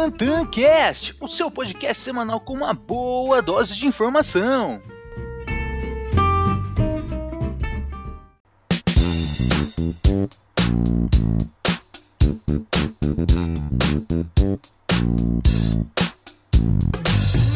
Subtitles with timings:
[0.00, 4.80] TantanCast, o seu podcast semanal com uma boa dose de informação.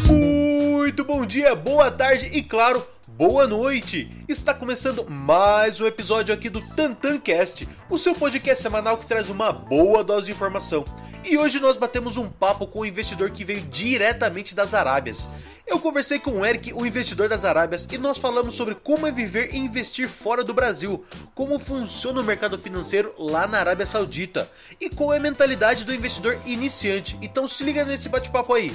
[0.07, 2.87] Muito bom dia, boa tarde e claro,
[3.17, 4.11] boa noite!
[4.29, 9.53] Está começando mais um episódio aqui do TantanCast, o seu podcast semanal que traz uma
[9.53, 10.85] boa dose de informação.
[11.25, 15.29] E hoje nós batemos um papo com um investidor que veio diretamente das Arábias.
[15.65, 19.13] Eu conversei com o Eric, o investidor das Arábias, e nós falamos sobre como é
[19.13, 21.05] viver e investir fora do Brasil,
[21.35, 25.95] como funciona o mercado financeiro lá na Arábia Saudita e qual é a mentalidade do
[25.95, 27.17] investidor iniciante.
[27.23, 28.75] Então se liga nesse bate-papo aí.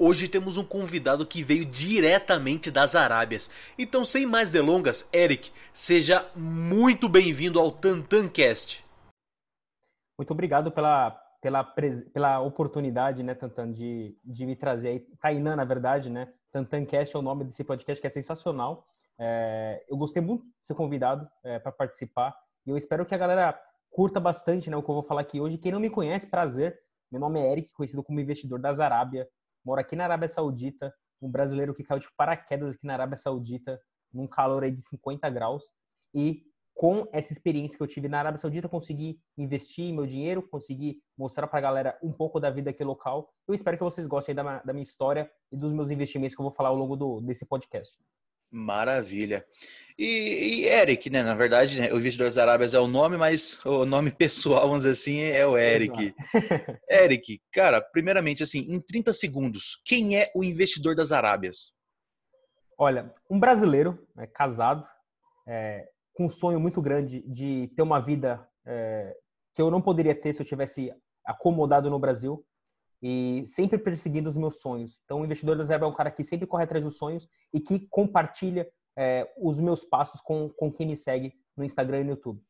[0.00, 3.50] Hoje temos um convidado que veio diretamente das Arábias.
[3.76, 8.86] Então, sem mais delongas, Eric, seja muito bem-vindo ao Tantancast.
[10.16, 11.10] Muito obrigado pela,
[11.42, 11.64] pela,
[12.12, 15.00] pela oportunidade, né, Tantan, de, de me trazer aí.
[15.20, 16.32] Tainan, na verdade, né?
[16.52, 18.86] Tantancast é o nome desse podcast que é sensacional.
[19.18, 23.18] É, eu gostei muito de ser convidado é, para participar e eu espero que a
[23.18, 25.58] galera curta bastante né, o que eu vou falar aqui hoje.
[25.58, 26.78] Quem não me conhece, prazer.
[27.10, 29.28] Meu nome é Eric, conhecido como investidor das Arábia
[29.68, 33.78] mora aqui na Arábia Saudita, um brasileiro que caiu de paraquedas aqui na Arábia Saudita,
[34.10, 35.64] num calor aí de 50 graus,
[36.14, 36.42] e
[36.74, 41.46] com essa experiência que eu tive na Arábia Saudita, consegui investir meu dinheiro, consegui mostrar
[41.48, 43.28] para a galera um pouco da vida aqui local.
[43.46, 46.44] Eu espero que vocês gostem da, da minha história e dos meus investimentos que eu
[46.44, 47.98] vou falar ao longo do, desse podcast.
[48.50, 49.44] Maravilha.
[49.98, 51.22] E, e, Eric, né?
[51.22, 54.92] Na verdade, né, o Investidores Arábias é o nome, mas o nome pessoal, vamos dizer
[54.92, 56.14] assim, é o Eric.
[56.88, 61.72] Eric, cara, primeiramente, assim, em 30 segundos, quem é o investidor das Arábias?
[62.78, 64.86] Olha, um brasileiro, né, casado,
[65.46, 69.16] é, com um sonho muito grande de ter uma vida é,
[69.52, 70.92] que eu não poderia ter se eu tivesse
[71.24, 72.44] acomodado no Brasil
[73.02, 74.98] e sempre perseguindo os meus sonhos.
[75.04, 77.60] Então, o investidor da reserva é um cara que sempre corre atrás dos sonhos e
[77.60, 82.10] que compartilha é, os meus passos com, com quem me segue no Instagram e no
[82.10, 82.42] YouTube.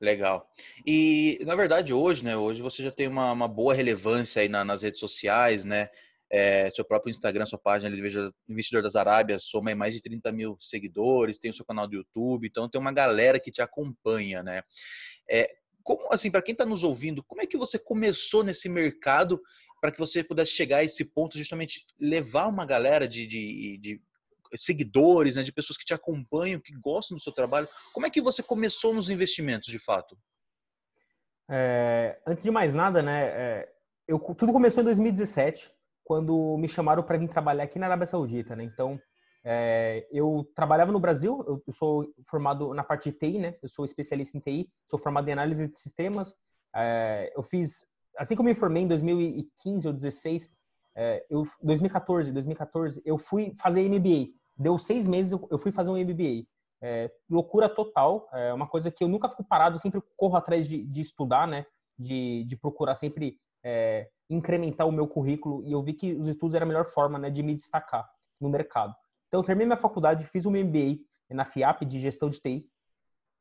[0.00, 0.50] Legal.
[0.84, 2.36] E, na verdade, hoje, né?
[2.36, 5.88] Hoje você já tem uma, uma boa relevância aí na, nas redes sociais, né?
[6.28, 8.02] É, seu próprio Instagram, sua página de
[8.48, 12.48] Investidor das Arábias soma mais de 30 mil seguidores, tem o seu canal do YouTube,
[12.48, 14.62] então tem uma galera que te acompanha, né?
[15.30, 15.48] É,
[15.82, 19.40] como assim, para quem está nos ouvindo, como é que você começou nesse mercado
[19.80, 24.02] para que você pudesse chegar a esse ponto, justamente levar uma galera de, de, de
[24.56, 27.68] seguidores, né, de pessoas que te acompanham, que gostam do seu trabalho?
[27.92, 30.16] Como é que você começou nos investimentos, de fato?
[31.50, 33.72] É, antes de mais nada, né, é,
[34.06, 35.72] eu, tudo começou em 2017,
[36.04, 38.64] quando me chamaram para vir trabalhar aqui na Arábia Saudita, né?
[38.64, 39.00] Então,
[39.44, 43.56] é, eu trabalhava no Brasil, eu, sou formado na parte de TI, né?
[43.62, 46.34] Eu sou especialista em TI, sou formado em análise de sistemas.
[46.74, 50.50] É, eu fiz, assim como me formei em 2015 ou 2016,
[50.94, 54.32] é, eu 2014, 2014, eu fui fazer MBA.
[54.56, 56.46] Deu seis meses, eu fui fazer um MBA.
[56.80, 60.84] É, loucura total, é uma coisa que eu nunca fico parado, sempre corro atrás de,
[60.84, 61.66] de estudar, né?
[61.98, 66.54] De, de procurar sempre é, incrementar o meu currículo e eu vi que os estudos
[66.54, 68.08] eram a melhor forma, né, de me destacar
[68.40, 68.94] no mercado.
[69.32, 70.98] Então, eu terminei minha faculdade, fiz um MBA
[71.30, 72.68] na FIAP de gestão de TI.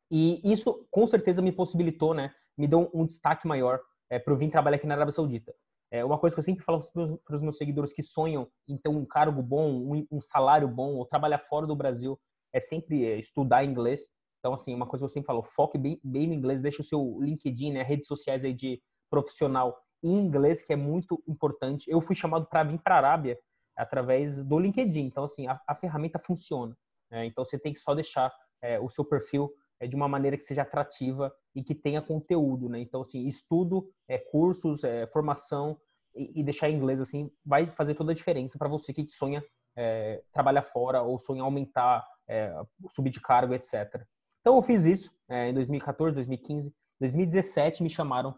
[0.09, 2.34] E isso, com certeza, me possibilitou, né?
[2.57, 3.78] Me deu um destaque maior
[4.09, 5.53] é, para eu vir trabalhar aqui na Arábia Saudita.
[5.91, 8.88] É uma coisa que eu sempre falo para os meus seguidores que sonham em ter
[8.88, 12.18] um cargo bom, um, um salário bom, ou trabalhar fora do Brasil,
[12.53, 14.08] é sempre é, estudar inglês.
[14.40, 16.85] Então, assim, uma coisa que eu sempre falo, foque bem, bem no inglês, deixa o
[16.85, 21.91] seu LinkedIn, né, redes sociais aí de profissional em inglês, que é muito importante.
[21.91, 23.38] Eu fui chamado para vir para a Arábia
[23.81, 25.06] através do LinkedIn.
[25.06, 26.78] Então, assim, a, a ferramenta funciona.
[27.09, 27.25] Né?
[27.25, 28.31] Então, você tem que só deixar
[28.62, 32.70] é, o seu perfil é, de uma maneira que seja atrativa e que tenha conteúdo,
[32.70, 32.80] né?
[32.80, 35.80] Então, assim, estudo, é, cursos, é, formação
[36.16, 39.44] e, e, deixar em inglês, assim, vai fazer toda a diferença para você que sonha
[39.76, 42.53] é, trabalhar fora ou sonha aumentar, é,
[42.90, 44.05] subir de cargo, etc.
[44.41, 46.72] Então, eu fiz isso é, em 2014, 2015.
[47.00, 48.35] 2017 me chamaram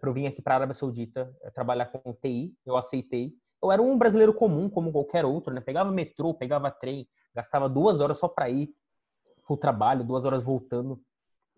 [0.00, 2.54] para eu vir aqui para a Arábia Saudita trabalhar com TI.
[2.64, 5.60] Eu aceitei eu era um brasileiro comum, como qualquer outro, né?
[5.60, 8.68] Pegava metrô, pegava trem, gastava duas horas só para ir
[9.46, 11.00] pro trabalho, duas horas voltando.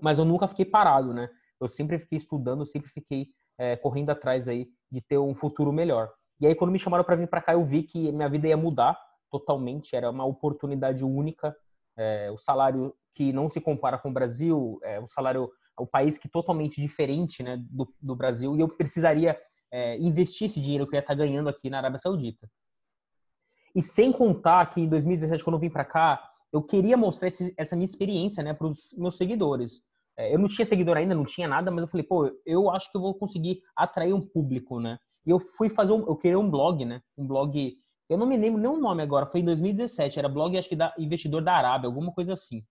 [0.00, 1.28] Mas eu nunca fiquei parado, né?
[1.60, 6.12] Eu sempre fiquei estudando, sempre fiquei é, correndo atrás aí de ter um futuro melhor.
[6.38, 8.56] E aí, quando me chamaram para vir para cá, eu vi que minha vida ia
[8.56, 8.96] mudar
[9.30, 9.96] totalmente.
[9.96, 11.56] Era uma oportunidade única.
[11.96, 16.18] É, o salário que não se compara com o Brasil, é, o salário, o país
[16.18, 18.54] que totalmente diferente, né, do, do Brasil.
[18.54, 19.36] E eu precisaria
[19.70, 22.48] é, investir esse dinheiro que eu ia estar ganhando aqui na Arábia Saudita.
[23.74, 27.52] E sem contar que em 2017, quando eu vim para cá, eu queria mostrar esse,
[27.56, 29.82] essa minha experiência, né, para os meus seguidores.
[30.16, 32.90] É, eu não tinha seguidor ainda, não tinha nada, mas eu falei, pô, eu acho
[32.90, 34.98] que eu vou conseguir atrair um público, né?
[35.26, 37.02] E eu fui fazer, um, eu queria um blog, né?
[37.18, 37.76] Um blog,
[38.08, 40.76] eu não me lembro nem o nome agora, foi em 2017, era blog, acho que
[40.76, 42.64] da investidor da Arábia, alguma coisa assim.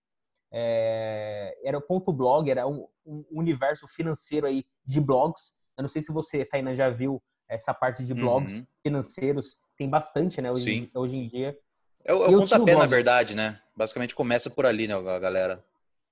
[0.52, 5.52] É, era ponto blog, era um, um, universo financeiro aí de blogs.
[5.76, 8.66] Eu não sei se você, Taina, já viu essa parte de blogs uhum.
[8.82, 9.58] financeiros.
[9.76, 11.56] Tem bastante, né, hoje, hoje em dia.
[12.04, 13.60] É o, é o pontapé, na verdade, né?
[13.76, 15.64] Basicamente começa por ali, né, a galera.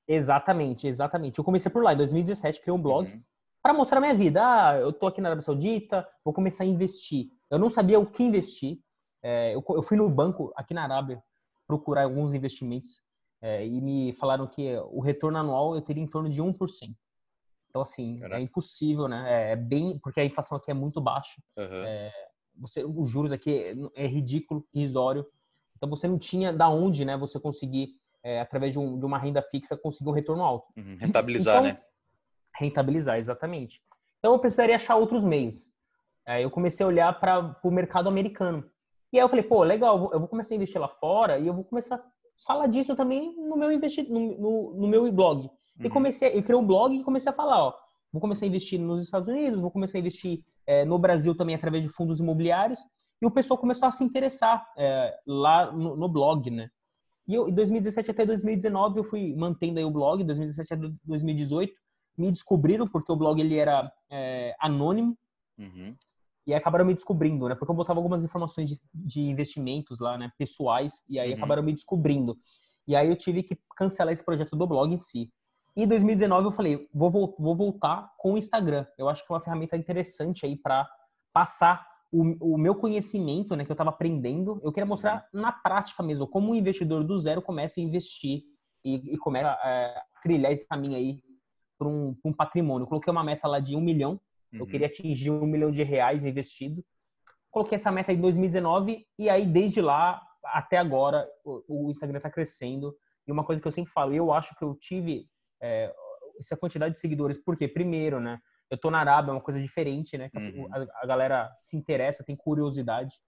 [0.07, 1.39] Exatamente, exatamente.
[1.39, 3.23] Eu comecei por lá, em 2017, criei um blog uhum.
[3.63, 4.43] para mostrar a minha vida.
[4.43, 7.29] Ah, eu tô aqui na Arábia Saudita, vou começar a investir.
[7.51, 8.79] Eu não sabia o que investir.
[9.23, 11.23] É, eu, eu, fui no banco aqui na Arábia
[11.67, 13.01] procurar alguns investimentos
[13.41, 16.95] é, e me falaram que o retorno anual eu teria em torno de 1%.
[17.75, 18.41] Então, assim, é Caraca.
[18.41, 19.25] é impossível, né?
[19.27, 19.99] É, é bem...
[19.99, 21.43] Porque a inflação aqui é muito baixa.
[21.57, 21.85] Uhum.
[21.85, 22.13] É,
[22.57, 23.53] você, os juros aqui
[23.97, 25.27] é, é ridículo, irrisório.
[25.77, 27.89] Então, você não tinha da onde, né, você conseguir
[28.23, 30.73] é, através de, um, de, uma renda fixa, conseguir um retorno alto.
[30.77, 31.81] Uhum, rentabilizar, então, né?
[32.55, 33.83] Rentabilizar, exatamente.
[34.21, 35.69] Então, eu precisaria achar outros meios.
[36.25, 38.71] É, eu comecei a olhar para o mercado americano.
[39.13, 41.41] E aí eu falei, pô, legal, eu vou, eu vou, começar a investir lá fora
[41.41, 42.05] e eu vou começar a
[42.47, 45.51] falar disso também no meu, investi no, no, no meu blog.
[45.79, 45.87] Uhum.
[45.87, 47.75] E comecei, eu criei um blog e comecei a falar, ó,
[48.13, 51.55] vou começar a investir nos Estados Unidos, vou começar a investir é, no Brasil também
[51.55, 52.81] através de fundos imobiliários.
[53.21, 56.71] E o pessoal começou a se interessar é, lá no, no, blog, né?
[57.27, 61.73] E eu, em 2017 até 2019 eu fui mantendo aí o blog, 2017 até 2018
[62.17, 65.17] me descobriram porque o blog ele era é, anônimo
[65.59, 65.97] uhum.
[66.47, 67.55] e acabaram me descobrindo, né?
[67.55, 70.31] Porque eu botava algumas informações de, de investimentos lá, né?
[70.39, 71.37] Pessoais e aí uhum.
[71.37, 72.39] acabaram me descobrindo.
[72.87, 75.31] E aí eu tive que cancelar esse projeto do blog em si.
[75.77, 78.87] E em 2019 eu falei, vou, vou voltar com o Instagram.
[78.97, 80.89] Eu acho que é uma ferramenta interessante aí para
[81.33, 86.01] passar o, o meu conhecimento, né, que eu estava aprendendo, eu queria mostrar na prática
[86.01, 88.45] mesmo, como um investidor do zero começa a investir
[88.85, 91.21] e, e começa é, a trilhar esse caminho aí
[91.77, 92.85] para um, um, patrimônio.
[92.85, 94.21] Eu coloquei uma meta lá de um milhão,
[94.53, 94.61] uhum.
[94.61, 96.85] eu queria atingir um milhão de reais investido.
[97.51, 102.31] Coloquei essa meta em 2019 e aí desde lá até agora o, o Instagram está
[102.31, 102.97] crescendo.
[103.27, 105.29] E uma coisa que eu sempre falo, eu acho que eu tive
[105.65, 105.95] é,
[106.39, 108.39] essa quantidade de seguidores, porque primeiro, né?
[108.71, 110.31] eu tô na Arábia, é uma coisa diferente, né?
[110.35, 110.69] Uhum.
[110.73, 113.21] A, a, galera se interessa, tem curiosidade.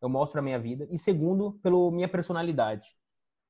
[0.00, 0.86] Eu mostro a minha vida.
[0.90, 2.88] E segundo, pela minha personalidade.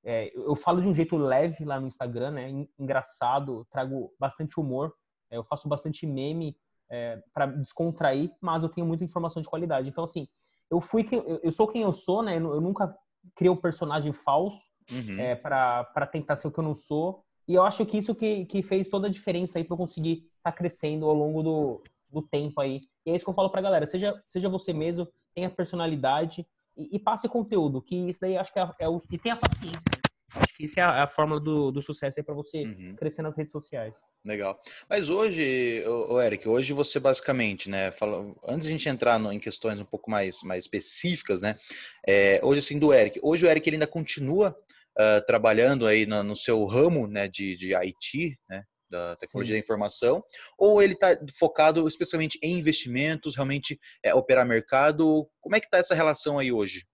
[0.05, 2.67] É, eu falo de um jeito leve lá no Instagram, né?
[2.79, 4.93] Engraçado, trago bastante humor.
[5.31, 6.57] É, eu faço bastante meme
[6.91, 9.89] é, para descontrair, mas eu tenho muita informação de qualidade.
[9.89, 10.29] Então, assim,
[10.71, 12.37] eu fui quem, eu, eu sou quem eu sou, né?
[12.37, 12.95] Eu, eu nunca
[13.35, 14.61] criei um personagem falso
[14.91, 15.19] uhum.
[15.19, 17.25] é, para tentar ser o que eu não sou.
[17.47, 20.25] E eu acho que isso que, que fez toda a diferença aí para eu conseguir
[20.37, 22.83] estar tá crescendo ao longo do, do tempo aí.
[23.05, 26.47] E é isso que eu falo pra galera, seja, seja você mesmo, tenha personalidade
[26.77, 28.99] e, e passe conteúdo, que isso daí acho que é, é o...
[29.11, 30.03] E tenha paciência, né?
[30.35, 32.95] Acho que isso é a, a fórmula do, do sucesso aí para você uhum.
[32.97, 33.97] crescer nas redes sociais.
[34.25, 34.59] Legal.
[34.89, 39.33] Mas hoje, o Eric, hoje você basicamente, né, fala, antes de a gente entrar no,
[39.33, 41.59] em questões um pouco mais, mais específicas, né,
[42.07, 44.57] é, hoje assim do Eric, hoje o Eric ele ainda continua
[44.99, 49.61] uh, trabalhando aí no, no, seu ramo né, de, de IT, né, da tecnologia Sim.
[49.61, 50.23] da informação,
[50.59, 55.29] ou ele está focado especialmente em investimentos, realmente é, operar mercado?
[55.41, 56.85] Como é que está essa relação aí hoje?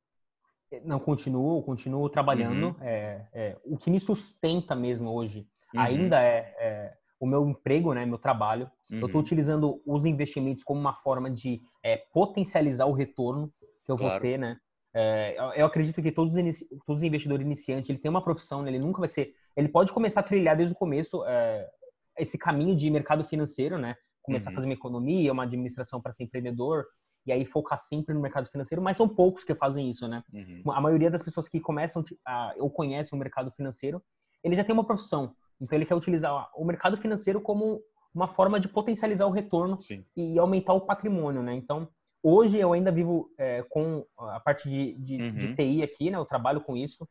[0.85, 2.69] Não, continuo, continuo trabalhando.
[2.69, 2.76] Uhum.
[2.83, 5.81] É, é, o que me sustenta mesmo hoje uhum.
[5.81, 8.71] ainda é, é, o meu emprego, né, meu trabalho.
[8.90, 9.00] Uhum.
[9.00, 13.52] Eu estou utilizando os investimentos como uma forma de é, potencializar o retorno
[13.85, 14.12] que eu claro.
[14.12, 14.59] vou ter, né?
[15.00, 18.71] É, eu acredito que todos os, todos os investidores iniciantes, ele tem uma profissão, né?
[18.71, 19.33] ele nunca vai ser...
[19.57, 21.69] Ele pode começar a trilhar desde o começo é,
[22.19, 23.95] esse caminho de mercado financeiro, né?
[24.23, 24.55] Começar uhum.
[24.55, 26.85] a fazer uma economia, uma administração para ser empreendedor,
[27.25, 30.23] e aí focar sempre no mercado financeiro, mas são poucos que fazem isso, né?
[30.33, 30.73] Uhum.
[30.73, 34.02] A maioria das pessoas que começam a, ou conhecem o mercado financeiro,
[34.43, 35.33] ele já tem uma profissão.
[35.61, 37.81] Então ele quer utilizar o mercado financeiro como
[38.14, 40.05] uma forma de potencializar o retorno Sim.
[40.17, 41.55] e aumentar o patrimônio, né?
[41.55, 41.88] Então,
[42.30, 45.32] Hoje eu ainda vivo é, com a parte de, de, uhum.
[45.35, 46.18] de, TI aqui, né?
[46.18, 47.08] Eu trabalho com isso.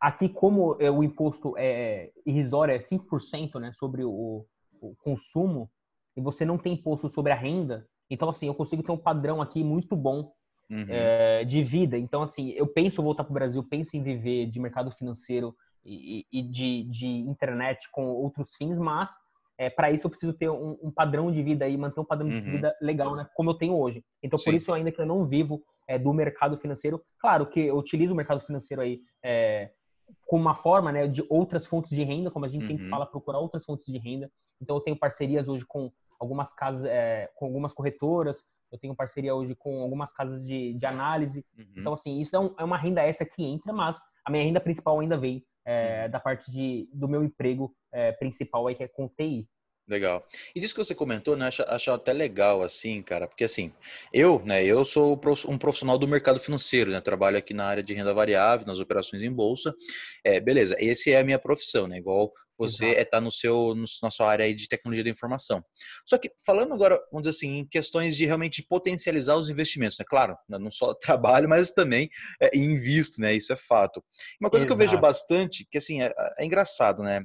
[0.00, 4.46] Aqui, como é, o imposto é irrisório, é 5% né, sobre o,
[4.80, 5.70] o, consumo,
[6.16, 9.40] e você não tem imposto sobre a renda, então, assim, eu consigo ter um padrão
[9.42, 10.32] aqui muito bom
[10.70, 10.86] uhum.
[10.88, 11.98] é, de vida.
[11.98, 15.54] Então, assim, eu penso voltar para o Brasil, penso em viver de mercado financeiro
[15.84, 19.10] e, e de, de internet com outros fins, mas
[19.58, 22.28] é, para isso eu preciso ter um, um, padrão de vida e manter um padrão
[22.28, 22.34] uhum.
[22.34, 23.28] de vida legal, né?
[23.34, 24.04] Como eu tenho hoje.
[24.22, 24.44] Então, Sim.
[24.46, 28.12] por isso, ainda que eu não vivo é, do mercado financeiro, claro que eu utilizo
[28.12, 29.70] o mercado financeiro aí é,
[30.26, 32.68] como uma forma, né, de outras fontes de renda, como a gente uhum.
[32.68, 34.30] sempre fala, procurar outras fontes de renda.
[34.60, 39.34] Então, eu tenho parcerias hoje com algumas casas, é, com algumas corretoras, eu tenho parceria
[39.34, 41.44] hoje com algumas casas de, de análise.
[41.56, 41.64] Uhum.
[41.76, 44.60] Então, assim, isso é, um, é, uma renda essa que entra, mas a minha renda
[44.60, 48.88] principal ainda vem é, da parte de, do meu emprego é, principal aí, que é
[48.88, 49.48] com TI.
[49.86, 50.24] Legal.
[50.54, 51.48] E disso que você comentou, né?
[51.48, 53.70] Acho, acho, até legal, assim, cara, porque assim,
[54.10, 57.02] eu, né, eu sou um profissional do mercado financeiro, né?
[57.02, 59.74] Trabalho aqui na área de renda variável, nas operações em bolsa.
[60.24, 61.98] É, beleza, esse é a minha profissão, né?
[61.98, 65.64] Igual você está é, tá no seu, no, na sua área de tecnologia da informação.
[66.04, 70.04] Só que falando agora, vamos dizer assim, em questões de realmente potencializar os investimentos, né?
[70.08, 72.08] Claro, né, não só trabalho, mas também
[72.40, 73.34] é, invisto, né?
[73.34, 74.02] Isso é fato.
[74.40, 74.76] Uma coisa Exato.
[74.76, 77.24] que eu vejo bastante, que assim, é, é engraçado, né?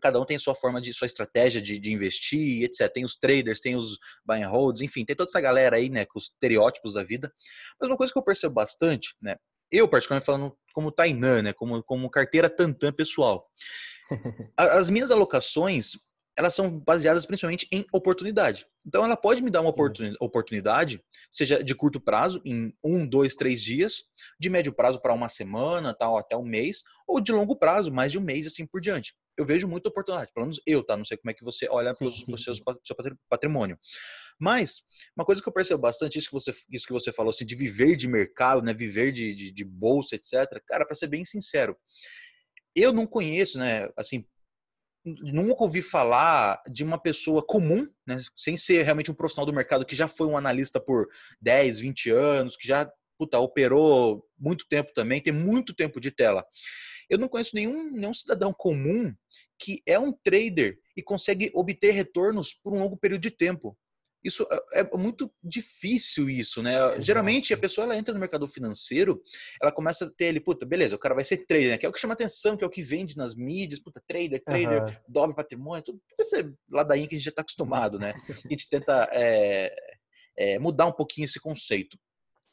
[0.00, 2.90] cada um tem sua forma de sua estratégia de, de, investir, etc.
[2.90, 6.06] Tem os traders, tem os buy and holds, enfim, tem toda essa galera aí, né,
[6.06, 7.30] com os estereótipos da vida.
[7.78, 9.36] Mas uma coisa que eu percebo bastante, né,
[9.70, 13.46] eu particularmente falando como Tainan, né, como, como carteira Tantan pessoal,
[14.56, 15.92] as minhas alocações,
[16.36, 18.66] elas são baseadas principalmente em oportunidade.
[18.86, 19.74] Então, ela pode me dar uma
[20.20, 24.02] oportunidade, seja de curto prazo, em um, dois, três dias,
[24.38, 28.10] de médio prazo para uma semana, tal, até um mês, ou de longo prazo, mais
[28.10, 30.30] de um mês, assim por diante eu vejo muita oportunidade.
[30.34, 30.96] Pelo menos eu, tá?
[30.96, 32.54] Não sei como é que você olha para o seu,
[33.28, 33.78] patrimônio.
[34.38, 34.82] Mas,
[35.16, 37.54] uma coisa que eu percebo bastante, isso que você, isso que você falou, assim, de
[37.54, 38.74] viver de mercado, né?
[38.74, 40.62] Viver de, de, de bolsa, etc.
[40.66, 41.76] Cara, para ser bem sincero,
[42.80, 43.88] eu não conheço, né?
[43.96, 44.24] Assim,
[45.04, 48.20] nunca ouvi falar de uma pessoa comum, né?
[48.36, 51.08] Sem ser realmente um profissional do mercado que já foi um analista por
[51.40, 56.42] 10, 20 anos, que já puta, operou muito tempo também, tem muito tempo de tela.
[57.08, 59.14] Eu não conheço nenhum, nenhum cidadão comum
[59.58, 63.76] que é um trader e consegue obter retornos por um longo período de tempo.
[64.22, 66.74] Isso é, é muito difícil isso, né?
[66.74, 67.02] Exato.
[67.02, 69.22] Geralmente a pessoa ela entra no mercado financeiro,
[69.60, 71.78] ela começa a ter ali, puta, beleza, o cara vai ser trader, né?
[71.78, 74.42] que é o que chama atenção, que é o que vende nas mídias, puta, trader,
[74.44, 74.94] trader, uhum.
[75.08, 78.12] dobre patrimônio, tudo esse ladainha que a gente já está acostumado, né?
[78.44, 79.74] A gente tenta é,
[80.36, 81.98] é, mudar um pouquinho esse conceito.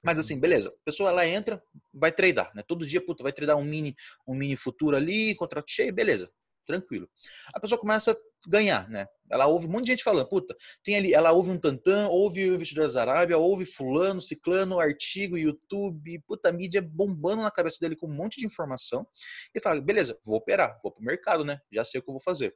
[0.04, 0.70] Mas assim, beleza.
[0.70, 1.62] A pessoa ela entra,
[1.94, 2.64] vai tradar, né?
[2.66, 3.96] Todo dia, puta, vai tradar um mini,
[4.28, 6.32] um mini futuro ali, contrato cheio, beleza.
[6.66, 7.10] Tranquilo.
[7.54, 8.18] A pessoa começa a
[8.48, 9.06] ganhar, né?
[9.30, 12.50] Ela ouve um monte de gente falando, puta, tem ali, ela ouve um tantã, ouve
[12.50, 17.96] o investidor da Arábia, ouve fulano, ciclano, artigo, YouTube, puta, mídia bombando na cabeça dele
[17.96, 19.06] com um monte de informação.
[19.54, 21.60] E fala, beleza, vou operar, vou pro mercado, né?
[21.72, 22.54] Já sei o que eu vou fazer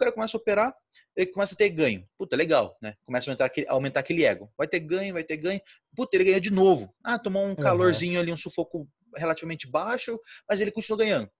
[0.00, 0.74] cara começa a operar,
[1.14, 2.08] ele começa a ter ganho.
[2.16, 2.94] Puta, legal, né?
[3.04, 4.50] Começa a aumentar aquele, aumentar aquele ego.
[4.56, 5.60] Vai ter ganho, vai ter ganho.
[5.94, 6.92] Puta, ele ganha de novo.
[7.04, 11.30] Ah, tomou um calorzinho ali, um sufoco relativamente baixo, mas ele continua ganhando.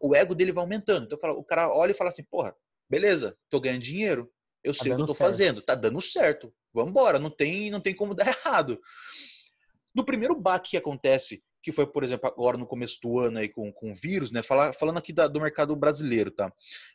[0.00, 1.04] O ego dele vai aumentando.
[1.04, 2.54] Então o cara olha e fala assim, porra,
[2.88, 4.30] beleza, tô ganhando dinheiro,
[4.62, 5.28] eu tá sei o que eu tô certo.
[5.30, 6.52] fazendo, tá dando certo.
[6.72, 8.80] Vamos embora, não tem, não tem como dar errado.
[9.94, 13.48] No primeiro baque que acontece que foi, por exemplo, agora no começo do ano aí
[13.48, 14.40] com, com o vírus, né?
[14.40, 16.52] Falar, falando aqui da, do mercado brasileiro, tá?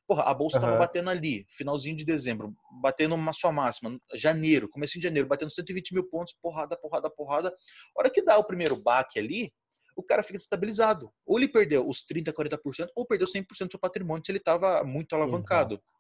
[0.08, 0.80] Porra, a bolsa estava uhum.
[0.80, 5.94] batendo ali, finalzinho de dezembro, batendo uma sua máxima, janeiro, começo de janeiro, batendo 120
[5.94, 7.50] mil pontos, porrada, porrada, porrada.
[7.50, 9.52] A hora que dá o primeiro baque ali,
[9.96, 11.12] o cara fica estabilizado.
[11.26, 14.84] Ou ele perdeu os 30%, 40%, ou perdeu 100% do seu patrimônio se ele estava
[14.84, 15.76] muito alavancado.
[15.76, 15.92] Exato.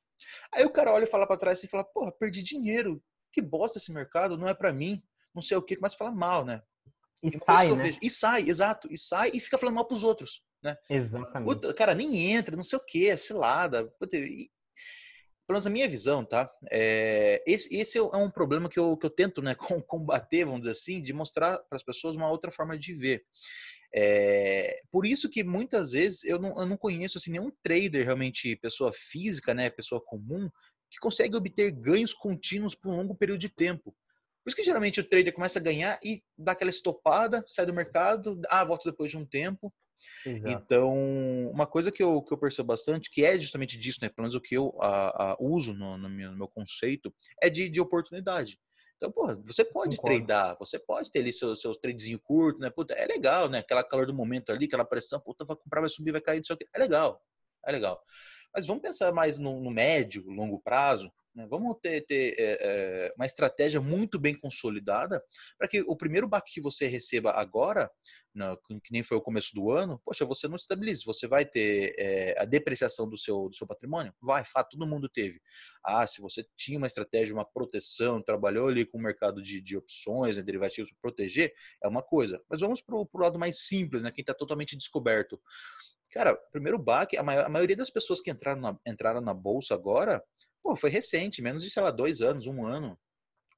[0.53, 3.01] Aí o cara olha e fala para trás e fala, porra, perdi dinheiro.
[3.33, 5.01] Que bosta esse mercado, não é para mim.
[5.33, 6.61] Não sei o que, começa a falar mal, né?
[7.23, 7.97] E, e sai, né?
[8.01, 8.87] E sai, exato.
[8.91, 10.75] E sai e fica falando mal pros outros, né?
[10.89, 11.47] Exatamente.
[11.47, 13.85] Puta, cara, nem entra, não sei o que, é cilada.
[13.99, 14.49] Puta, e,
[15.47, 16.49] pelo menos a minha visão, tá?
[16.71, 19.55] É, esse, esse é um problema que eu, que eu tento né,
[19.87, 23.23] combater, vamos dizer assim, de mostrar para as pessoas uma outra forma de ver.
[23.93, 28.55] É, por isso que muitas vezes eu não, eu não conheço assim, nenhum trader realmente,
[28.55, 30.49] pessoa física, né, pessoa comum,
[30.89, 33.95] que consegue obter ganhos contínuos por um longo período de tempo.
[34.43, 37.73] Por isso que geralmente o trader começa a ganhar e dá aquela estopada, sai do
[37.73, 39.71] mercado, ah, volta depois de um tempo.
[40.25, 40.49] Exato.
[40.49, 40.93] Então,
[41.51, 44.09] uma coisa que eu, que eu percebo bastante, que é justamente disso, né?
[44.09, 47.49] Pelo menos o que eu a, a uso no, no, meu, no, meu, conceito, é
[47.49, 48.59] de, de oportunidade.
[49.01, 50.27] Então, porra, você pode Concordo.
[50.27, 52.69] tradar, você pode ter ali seu, seu tradezinho curto, né?
[52.69, 53.57] Puta, é legal, né?
[53.57, 56.53] Aquela calor do momento ali, aquela pressão, puta, vai comprar, vai subir, vai cair, isso
[56.53, 56.67] aqui.
[56.71, 57.19] É legal,
[57.65, 57.99] é legal.
[58.53, 61.11] Mas vamos pensar mais no, no médio, longo prazo.
[61.33, 61.47] Né?
[61.49, 65.23] Vamos ter, ter é, uma estratégia muito bem consolidada
[65.57, 67.89] para que o primeiro baque que você receba agora,
[68.33, 71.95] não, que nem foi o começo do ano, poxa, você não estabilize, você vai ter
[71.97, 74.13] é, a depreciação do seu, do seu patrimônio?
[74.21, 75.41] Vai, fato, todo mundo teve.
[75.83, 79.77] Ah, se você tinha uma estratégia, uma proteção, trabalhou ali com o mercado de, de
[79.77, 82.41] opções, né, derivativos para proteger, é uma coisa.
[82.49, 85.41] Mas vamos para o lado mais simples, né, quem está totalmente descoberto.
[86.11, 90.21] Cara, primeiro baque, a, a maioria das pessoas que entraram na, entraram na bolsa agora
[90.63, 92.97] Pô, foi recente, menos de, sei lá, dois anos, um ano,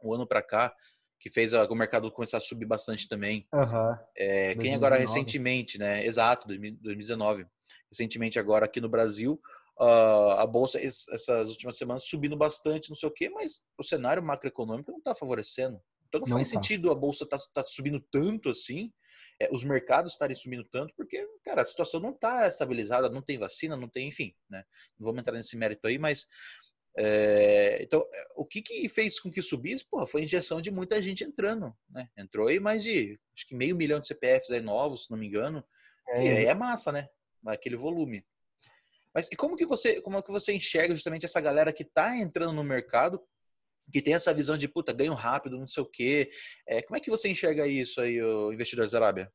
[0.04, 0.74] um ano para cá,
[1.20, 3.48] que fez o mercado começar a subir bastante também.
[3.54, 3.98] Uhum.
[4.16, 6.06] É, quem agora recentemente, né?
[6.06, 7.46] Exato, 2019.
[7.90, 9.40] Recentemente agora aqui no Brasil,
[9.80, 14.22] uh, a bolsa essas últimas semanas subindo bastante, não sei o quê, mas o cenário
[14.22, 15.80] macroeconômico não está favorecendo.
[16.10, 16.56] Então não, não faz tá.
[16.56, 18.92] sentido a bolsa estar tá, tá subindo tanto assim
[19.42, 23.38] é, os mercados estarem subindo tanto, porque, cara, a situação não está estabilizada, não tem
[23.38, 24.64] vacina, não tem, enfim, né?
[24.98, 26.28] Não vamos entrar nesse mérito aí, mas
[26.96, 29.86] é, então, o que, que fez com que subisse?
[29.86, 32.08] Porra, foi a injeção de muita gente entrando, né?
[32.16, 35.28] Entrou aí mais de, acho que meio milhão de CPFs aí novos, se não me
[35.28, 35.64] engano.
[36.10, 36.24] É.
[36.24, 37.08] E aí é massa, né?
[37.48, 38.24] Aquele volume.
[39.14, 42.16] Mas e como que você, como é que você enxerga justamente essa galera que está
[42.16, 43.22] entrando no mercado,
[43.92, 46.32] que tem essa visão de puta, ganho rápido, não sei o quê.
[46.68, 49.32] É, como é que você enxerga isso aí, o investidor Zarabia?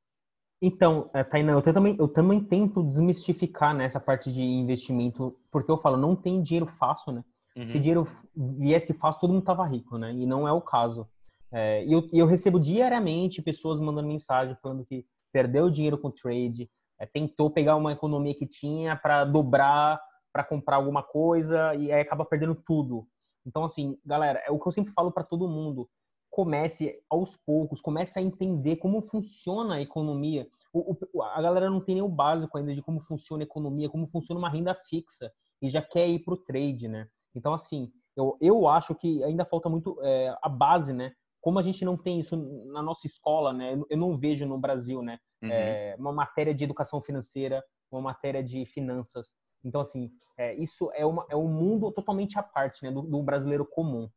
[0.60, 5.70] Então, é, Tainá, eu também, eu também tento desmistificar né, essa parte de investimento, porque
[5.70, 7.24] eu falo, não tem dinheiro fácil, né?
[7.58, 7.66] Uhum.
[7.66, 8.04] Se dinheiro
[8.36, 10.12] viesse fácil, todo mundo tava rico, né?
[10.12, 11.08] E não é o caso.
[11.50, 16.70] É, e eu, eu, recebo diariamente pessoas mandando mensagem falando que perdeu dinheiro com trade,
[17.00, 20.00] é, tentou pegar uma economia que tinha para dobrar,
[20.32, 23.08] para comprar alguma coisa e aí acaba perdendo tudo.
[23.44, 25.88] Então, assim, galera, é o que eu sempre falo para todo mundo.
[26.30, 30.46] Comece aos poucos, comece a entender como funciona a economia.
[30.72, 33.88] O, o, a galera não tem nem o básico ainda de como funciona a economia,
[33.88, 37.08] como funciona uma renda fixa e já quer ir para o trade, né?
[37.38, 41.12] Então, assim, eu, eu acho que ainda falta muito é, a base, né?
[41.40, 43.80] Como a gente não tem isso na nossa escola, né?
[43.88, 45.18] Eu não vejo no Brasil, né?
[45.40, 45.50] Uhum.
[45.52, 49.32] É, uma matéria de educação financeira, uma matéria de finanças.
[49.64, 52.90] Então, assim, é, isso é, uma, é um mundo totalmente à parte, né?
[52.90, 54.10] Do, do brasileiro comum.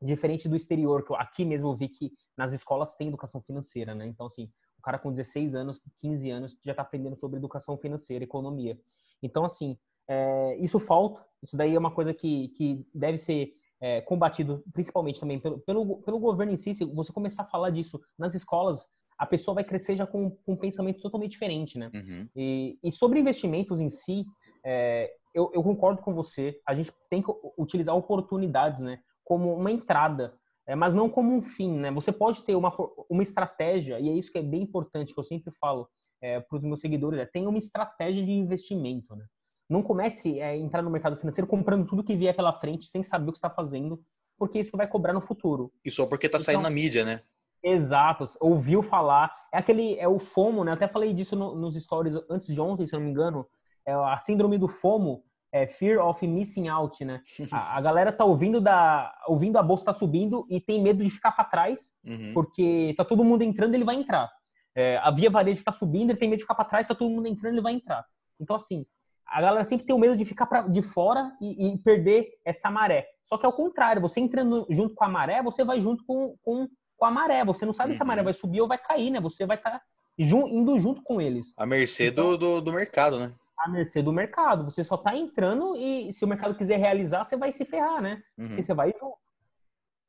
[0.00, 3.96] Diferente do exterior, que eu, aqui mesmo eu vi que nas escolas tem educação financeira,
[3.96, 4.06] né?
[4.06, 4.48] Então, assim,
[4.78, 8.78] o cara com 16 anos, 15 anos, já está aprendendo sobre educação financeira, economia.
[9.22, 9.76] Então, assim,
[10.10, 15.20] é, isso falta, isso daí é uma coisa que, que deve ser é, combatido principalmente
[15.20, 16.74] também pelo, pelo, pelo governo em si.
[16.74, 18.84] Se você começar a falar disso nas escolas,
[19.16, 21.90] a pessoa vai crescer já com, com um pensamento totalmente diferente, né?
[21.94, 22.28] Uhum.
[22.34, 24.24] E, e, sobre investimentos em si,
[24.64, 26.60] é, eu, eu, concordo com você.
[26.66, 28.98] A gente tem que utilizar oportunidades, né?
[29.22, 30.34] Como uma entrada,
[30.66, 31.90] é, mas não como um fim, né?
[31.92, 32.74] Você pode ter uma,
[33.08, 35.88] uma estratégia, e é isso que é bem importante, que eu sempre falo
[36.20, 39.24] é, para os meus seguidores, é tenha uma estratégia de investimento, né?
[39.70, 43.30] Não comece a entrar no mercado financeiro comprando tudo que vier pela frente sem saber
[43.30, 44.02] o que está fazendo,
[44.36, 45.72] porque isso vai cobrar no futuro.
[45.84, 47.22] E só porque está então, saindo na mídia, né?
[47.62, 49.32] Exato, ouviu falar.
[49.52, 50.72] É aquele, é o FOMO, né?
[50.72, 53.46] Eu até falei disso no, nos stories antes de ontem, se não me engano.
[53.86, 57.22] É a síndrome do FOMO, é Fear of Missing Out, né?
[57.52, 61.10] A, a galera tá ouvindo da, ouvindo a bolsa tá subindo e tem medo de
[61.10, 62.32] ficar para trás, uhum.
[62.34, 64.30] porque tá todo mundo entrando, ele vai entrar.
[64.74, 67.10] É, a via varejo está subindo, ele tem medo de ficar para trás, tá todo
[67.10, 68.04] mundo entrando, ele vai entrar.
[68.40, 68.86] Então assim,
[69.30, 72.68] a galera sempre tem o medo de ficar pra, de fora e, e, perder essa
[72.68, 73.06] maré.
[73.22, 76.68] Só que ao contrário, você entrando junto com a maré, você vai junto com, com,
[76.96, 77.44] com a maré.
[77.44, 77.94] Você não sabe uhum.
[77.94, 78.24] se a maré uhum.
[78.24, 79.20] vai subir ou vai cair, né?
[79.20, 79.82] Você vai estar tá
[80.18, 81.54] indo junto com eles.
[81.56, 83.32] A mercê então, do, do, do, mercado, né?
[83.56, 84.64] A mercê do mercado.
[84.64, 88.20] Você só tá entrando e se o mercado quiser realizar, você vai se ferrar, né?
[88.36, 88.48] Uhum.
[88.48, 89.16] Porque você vai junto.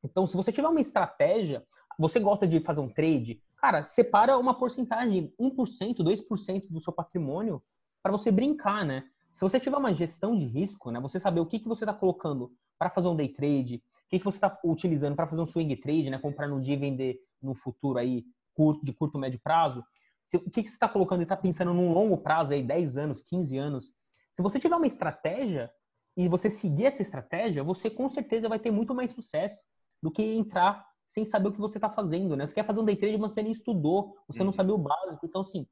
[0.04, 1.64] Então, se você tiver uma estratégia,
[1.98, 7.62] você gosta de fazer um trade, cara, separa uma porcentagem, 1%, 2% do seu patrimônio
[8.02, 9.04] para você brincar, né?
[9.34, 11.94] Se você tiver uma gestão de risco, né, você saber o que, que você está
[11.94, 15.46] colocando para fazer um day trade, o que, que você está utilizando para fazer um
[15.46, 19.40] swing trade, né, comprar no dia e vender no futuro aí, curto, de curto, médio
[19.42, 19.84] prazo,
[20.26, 22.98] se, o que, que você está colocando e está pensando num longo prazo aí, 10
[22.98, 23.92] anos, 15 anos.
[24.34, 25.72] Se você tiver uma estratégia
[26.16, 29.62] e você seguir essa estratégia, você com certeza vai ter muito mais sucesso
[30.02, 32.48] do que entrar sem saber o que você está fazendo, né?
[32.48, 34.54] Você quer fazer um day trade, mas você nem estudou, você não uhum.
[34.54, 35.26] sabe o básico.
[35.26, 35.68] Então, assim,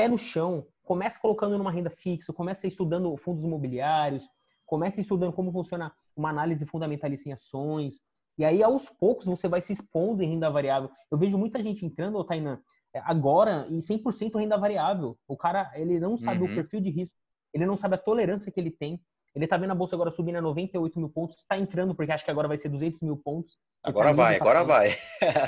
[0.00, 4.26] pé no chão, comece colocando numa renda fixa, comece estudando fundos imobiliários,
[4.64, 8.00] comece estudando como funciona uma análise fundamentalista em ações.
[8.38, 10.90] E aí, aos poucos, você vai se expondo em renda variável.
[11.10, 12.58] Eu vejo muita gente entrando, Tainan,
[12.94, 15.18] é, agora e 100% renda variável.
[15.28, 16.50] O cara, ele não sabe uhum.
[16.50, 17.18] o perfil de risco,
[17.52, 18.98] ele não sabe a tolerância que ele tem.
[19.34, 22.24] Ele tá vendo a bolsa agora subindo a 98 mil pontos, está entrando porque acha
[22.24, 23.58] que agora vai ser 200 mil pontos.
[23.82, 24.96] Agora vai, tá agora vai.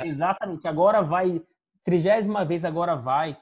[0.05, 1.43] Exatamente, agora vai.
[1.83, 3.37] Trigésima vez agora vai.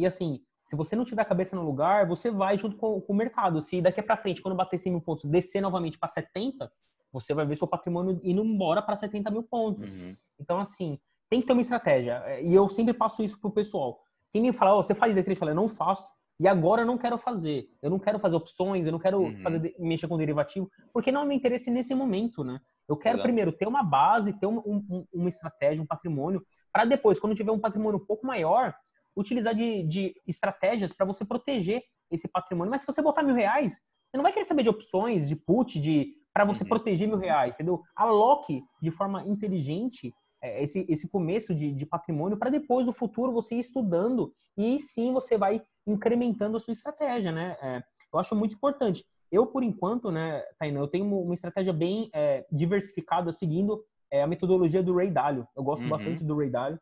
[0.00, 3.12] E assim, se você não tiver a cabeça no lugar, você vai junto com, com
[3.12, 3.60] o mercado.
[3.60, 6.70] Se daqui para frente, quando bater 100 mil pontos, descer novamente para 70,
[7.12, 9.92] você vai ver seu patrimônio indo embora para 70 mil pontos.
[9.92, 10.16] Uhum.
[10.38, 12.40] Então, assim, tem que ter uma estratégia.
[12.40, 14.00] E eu sempre passo isso pro pessoal.
[14.30, 15.36] Quem me fala, oh, você faz day trade?
[15.36, 16.10] Eu falo, eu não faço.
[16.38, 17.68] E agora eu não quero fazer.
[17.82, 19.40] Eu não quero fazer opções, eu não quero uhum.
[19.40, 22.58] fazer mexer com derivativo, porque não é meu interesse nesse momento, né?
[22.88, 23.24] Eu quero Exato.
[23.24, 27.52] primeiro ter uma base, ter um, um, uma estratégia, um patrimônio, para depois, quando tiver
[27.52, 28.74] um patrimônio um pouco maior,
[29.16, 32.70] utilizar de, de estratégias para você proteger esse patrimônio.
[32.70, 35.80] Mas se você botar mil reais, você não vai querer saber de opções, de put,
[35.80, 36.68] de para você uhum.
[36.68, 37.82] proteger mil reais, entendeu?
[37.94, 43.32] Aloque de forma inteligente é, esse, esse começo de, de patrimônio para depois, no futuro,
[43.32, 47.56] você ir estudando e sim você vai incrementando a sua estratégia, né?
[47.60, 49.04] É, eu acho muito importante.
[49.30, 54.26] Eu, por enquanto, né, Tainá, eu tenho uma estratégia bem é, diversificada, seguindo é, a
[54.26, 55.46] metodologia do Ray Dalio.
[55.56, 55.90] Eu gosto uhum.
[55.90, 56.80] bastante do Ray Dalio.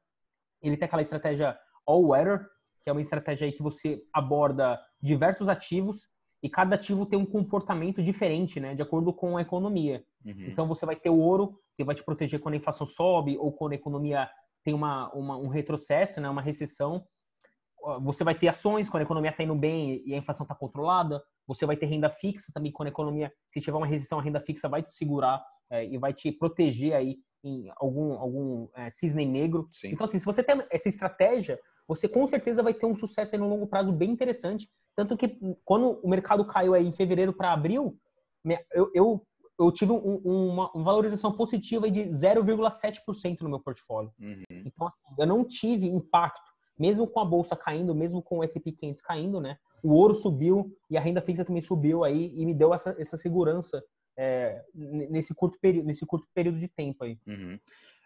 [0.62, 2.46] Ele tem aquela estratégia All Weather,
[2.85, 6.07] que é uma estratégia aí que você aborda diversos ativos
[6.42, 10.05] e cada ativo tem um comportamento diferente, né, de acordo com a economia.
[10.24, 10.35] Uhum.
[10.38, 13.53] Então você vai ter o ouro, que vai te proteger quando a inflação sobe ou
[13.53, 14.29] quando a economia
[14.64, 17.05] tem uma, uma um retrocesso, né, uma recessão.
[18.03, 21.22] Você vai ter ações quando a economia está indo bem e a inflação está controlada.
[21.46, 24.40] Você vai ter renda fixa também quando a economia, se tiver uma recessão, a renda
[24.40, 29.24] fixa vai te segurar é, e vai te proteger aí em algum, algum é, cisne
[29.24, 29.66] negro.
[29.70, 29.90] Sim.
[29.92, 33.40] Então, assim, se você tem essa estratégia, você com certeza vai ter um sucesso aí
[33.40, 34.68] no longo prazo bem interessante.
[34.94, 37.98] Tanto que quando o mercado caiu aí em fevereiro para abril,
[38.72, 39.27] eu, eu,
[39.59, 44.12] eu tive um, uma, valorização positiva de 0,7% no meu portfólio.
[44.20, 44.42] Uhum.
[44.51, 48.70] Então, assim, eu não tive impacto, mesmo com a bolsa caindo, mesmo com o S&P
[48.72, 49.57] 500 caindo, né?
[49.83, 53.16] O ouro subiu e a renda fixa também subiu aí e me deu essa, essa
[53.16, 53.83] segurança
[54.16, 57.18] é, nesse, curto período, nesse curto período de tempo aí.
[57.27, 57.59] Uhum.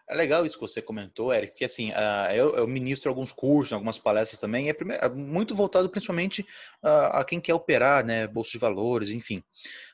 [0.09, 3.71] É legal isso que você comentou, Eric, porque assim, uh, eu, eu, ministro alguns cursos,
[3.71, 6.41] algumas palestras também, é, primeiro, é muito voltado principalmente
[6.83, 9.41] uh, a quem quer operar, né, bolsa de valores, enfim.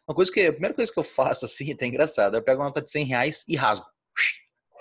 [0.07, 2.65] Uma coisa que, a primeira coisa que eu faço, assim, é engraçado, eu pego uma
[2.65, 3.85] nota de 100 reais e rasgo.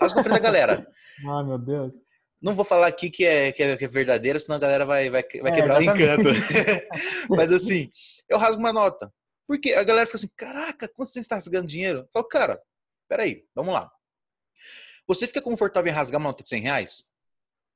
[0.00, 0.86] Rasgo na frente da galera.
[1.28, 1.94] ah, meu Deus.
[2.40, 5.10] Não vou falar aqui que é, que é, que é verdadeiro, senão a galera vai,
[5.10, 6.08] vai, vai é, quebrar exatamente.
[6.08, 6.86] o encanto.
[7.36, 7.90] Mas assim,
[8.28, 9.12] eu rasgo uma nota.
[9.46, 12.00] Porque a galera fica assim, caraca, quanto você está rasgando dinheiro?
[12.00, 12.62] Eu falo, cara,
[13.08, 13.90] peraí, vamos lá.
[15.08, 17.04] Você fica confortável em rasgar uma nota de 100 reais?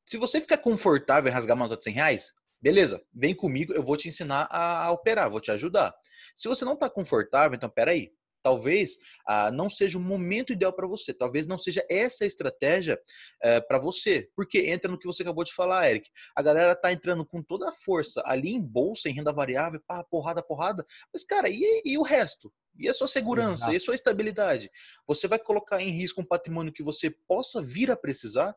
[0.05, 3.83] Se você ficar confortável em rasgar uma nota de 100 reais, beleza, vem comigo, eu
[3.83, 5.95] vou te ensinar a, operar, vou te ajudar.
[6.37, 10.87] Se você não está confortável, então peraí, talvez ah, não seja o momento ideal para
[10.87, 13.01] você, talvez não seja essa a estratégia
[13.43, 16.11] eh, para você, porque entra no que você acabou de falar, Eric.
[16.37, 20.05] A galera tá entrando com toda a força ali em bolsa, em renda variável, pá,
[20.05, 22.53] porrada, porrada, mas cara, e, e o resto?
[22.79, 23.65] E a sua segurança?
[23.65, 23.73] Exato.
[23.73, 24.71] E a sua estabilidade?
[25.07, 28.55] Você vai colocar em risco um patrimônio que você possa vir a precisar?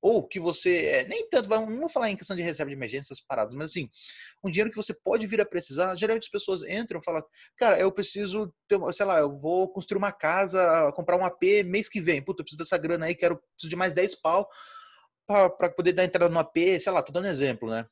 [0.00, 3.20] ou que você é, nem tanto, não vou falar em questão de reserva de emergências
[3.20, 3.90] paradas, mas assim,
[4.44, 7.22] um dinheiro que você pode vir a precisar, geralmente as pessoas entram e falam,
[7.56, 11.88] cara, eu preciso, ter, sei lá, eu vou construir uma casa, comprar um AP mês
[11.88, 14.48] que vem, puta, eu preciso dessa grana aí, quero, preciso de mais 10 pau
[15.26, 17.84] para poder dar entrada no AP, sei lá, tô dando exemplo, né?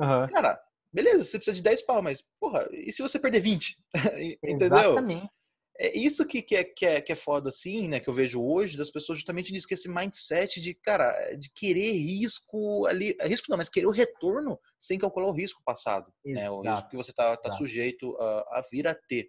[0.00, 0.28] Uhum.
[0.28, 0.58] Cara,
[0.92, 3.76] beleza, você precisa de 10 pau, mas, porra, e se você perder 20?
[4.42, 4.66] Entendeu?
[4.66, 5.28] Exatamente
[5.78, 8.00] é isso que, que, é, que, é, que é foda, assim, né?
[8.00, 11.92] Que eu vejo hoje das pessoas justamente disso, que esse mindset de, cara, de querer
[11.92, 16.44] risco ali, risco não, mas querer o retorno sem calcular o risco passado, Exato.
[16.44, 16.50] né?
[16.50, 19.28] O risco que você tá, tá sujeito a, a, vir a ter.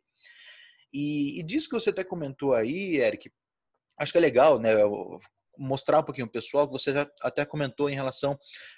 [0.91, 3.31] E, e disso que você até comentou aí, Eric,
[3.99, 4.71] acho que é legal, né?
[5.59, 6.91] Mostrar um pouquinho o pessoal, que você
[7.21, 8.33] até comentou em relação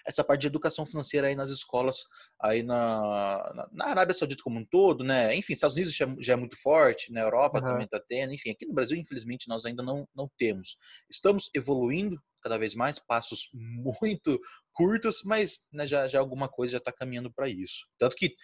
[0.06, 2.06] a essa parte de educação financeira aí nas escolas,
[2.42, 5.36] aí na, na, na Arábia Saudita como um todo, né?
[5.36, 7.66] Enfim, Estados Unidos já, já é muito forte, na Europa uhum.
[7.66, 10.78] também está tendo, enfim, aqui no Brasil, infelizmente, nós ainda não, não temos.
[11.10, 14.40] Estamos evoluindo cada vez mais, passos muito
[14.74, 17.86] curtos, mas né, já, já alguma coisa já está caminhando para isso.
[18.00, 18.36] Tanto que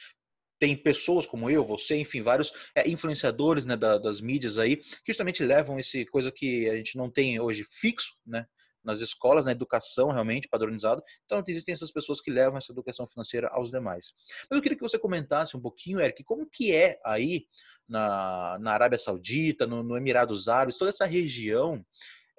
[0.59, 5.11] tem pessoas como eu, você, enfim, vários é, influenciadores né, da, das mídias aí, que
[5.11, 8.45] justamente levam esse coisa que a gente não tem hoje fixo, né?
[8.83, 11.03] Nas escolas, na educação realmente padronizado.
[11.25, 14.13] Então, existem essas pessoas que levam essa educação financeira aos demais.
[14.49, 17.47] Mas eu queria que você comentasse um pouquinho, Eric, como que é aí
[17.85, 21.83] na, na Arábia Saudita, no, no Emirados Árabes, toda essa região,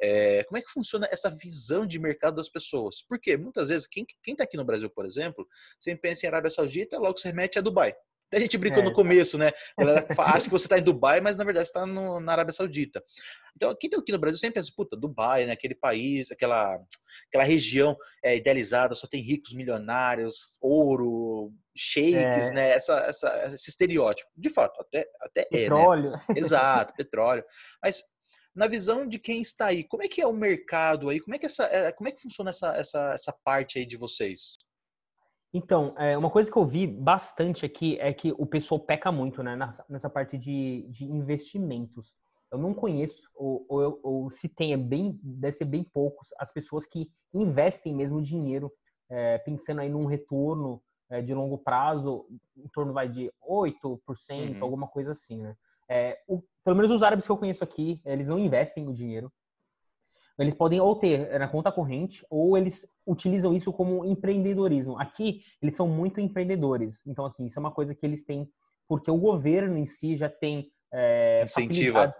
[0.01, 3.03] é, como é que funciona essa visão de mercado das pessoas?
[3.03, 5.47] Porque muitas vezes, quem está aqui no Brasil, por exemplo,
[5.79, 7.95] você pensa em Arábia Saudita, logo se remete a Dubai.
[8.29, 9.51] Até a gente brincou é, no começo, né?
[9.77, 13.03] A galera acha que você está em Dubai, mas na verdade está na Arábia Saudita.
[13.57, 15.53] Então, quem está aqui no Brasil sempre pensa, puta, Dubai, né?
[15.53, 16.79] Aquele país, aquela,
[17.29, 22.53] aquela região é, idealizada, só tem ricos milionários, ouro, shakes, é.
[22.53, 22.71] né?
[22.71, 24.31] Essa, essa, esse estereótipo.
[24.37, 26.09] De fato, até, até petróleo.
[26.09, 26.25] é, né?
[26.37, 27.45] Exato, petróleo.
[27.83, 28.05] Mas
[28.55, 31.19] na visão de quem está aí, como é que é o mercado aí?
[31.19, 33.97] Como é que, essa, é, como é que funciona essa, essa, essa parte aí de
[33.97, 34.59] vocês?
[35.59, 39.43] Então, é, uma coisa que eu vi bastante aqui é que o pessoal peca muito
[39.43, 42.15] né, nessa, parte de, de investimentos.
[42.53, 46.53] Eu não conheço, ou, ou, ou, se tem, é bem, deve ser bem poucos, as
[46.53, 48.71] pessoas que investem mesmo dinheiro,
[49.11, 52.25] é, pensando aí num retorno é, de longo prazo,
[52.57, 54.63] em torno vai de 8%, uhum.
[54.63, 55.57] alguma coisa assim, né?
[55.91, 59.33] É, o, pelo menos os árabes que eu conheço aqui, eles não investem o dinheiro.
[60.39, 64.99] Eles podem ou ter na conta corrente ou eles utilizam isso como empreendedorismo.
[64.99, 67.05] Aqui, eles são muito empreendedores.
[67.07, 68.49] Então, assim, isso é uma coisa que eles têm,
[68.87, 72.15] porque o governo em si já tem é, incentiva.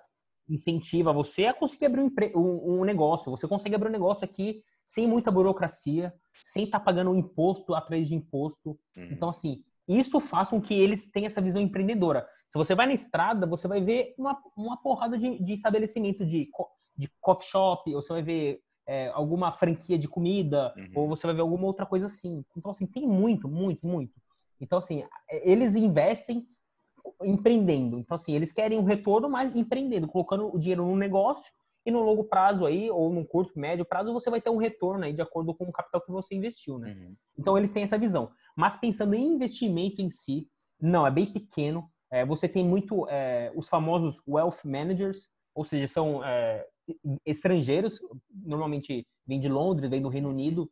[0.49, 3.31] incentiva você a conseguir abrir um, um, um, negócio.
[3.31, 6.13] Você consegue abrir um negócio aqui sem muita burocracia,
[6.45, 8.71] sem estar tá pagando um imposto atrás de imposto.
[8.97, 9.09] Uhum.
[9.13, 12.27] Então, assim, isso faz com que eles tenham essa visão empreendedora.
[12.49, 16.49] Se você vai na estrada, você vai ver uma, uma porrada de, de estabelecimento de
[16.99, 20.91] de coffee shop, ou você vai ver é, alguma franquia de comida, uhum.
[20.95, 22.45] ou você vai ver alguma outra coisa assim.
[22.57, 24.15] Então, assim, tem muito, muito, muito.
[24.61, 26.47] Então, assim, é, eles investem
[27.23, 27.99] empreendendo.
[27.99, 31.53] Então, assim, eles querem um retorno, mas empreendendo, colocando o dinheiro no negócio
[31.85, 35.05] e no longo prazo aí, ou no curto, médio prazo, você vai ter um retorno
[35.05, 36.93] aí de acordo com o capital que você investiu, né?
[36.93, 37.17] Uhum.
[37.39, 38.31] Então, eles têm essa visão.
[38.57, 40.49] Mas pensando em investimento em si,
[40.81, 41.91] não, é bem pequeno.
[42.11, 46.67] É, você tem muito é, os famosos wealth managers, ou seja, são é,
[47.25, 50.71] estrangeiros, normalmente vêm de Londres, vêm do Reino Unido,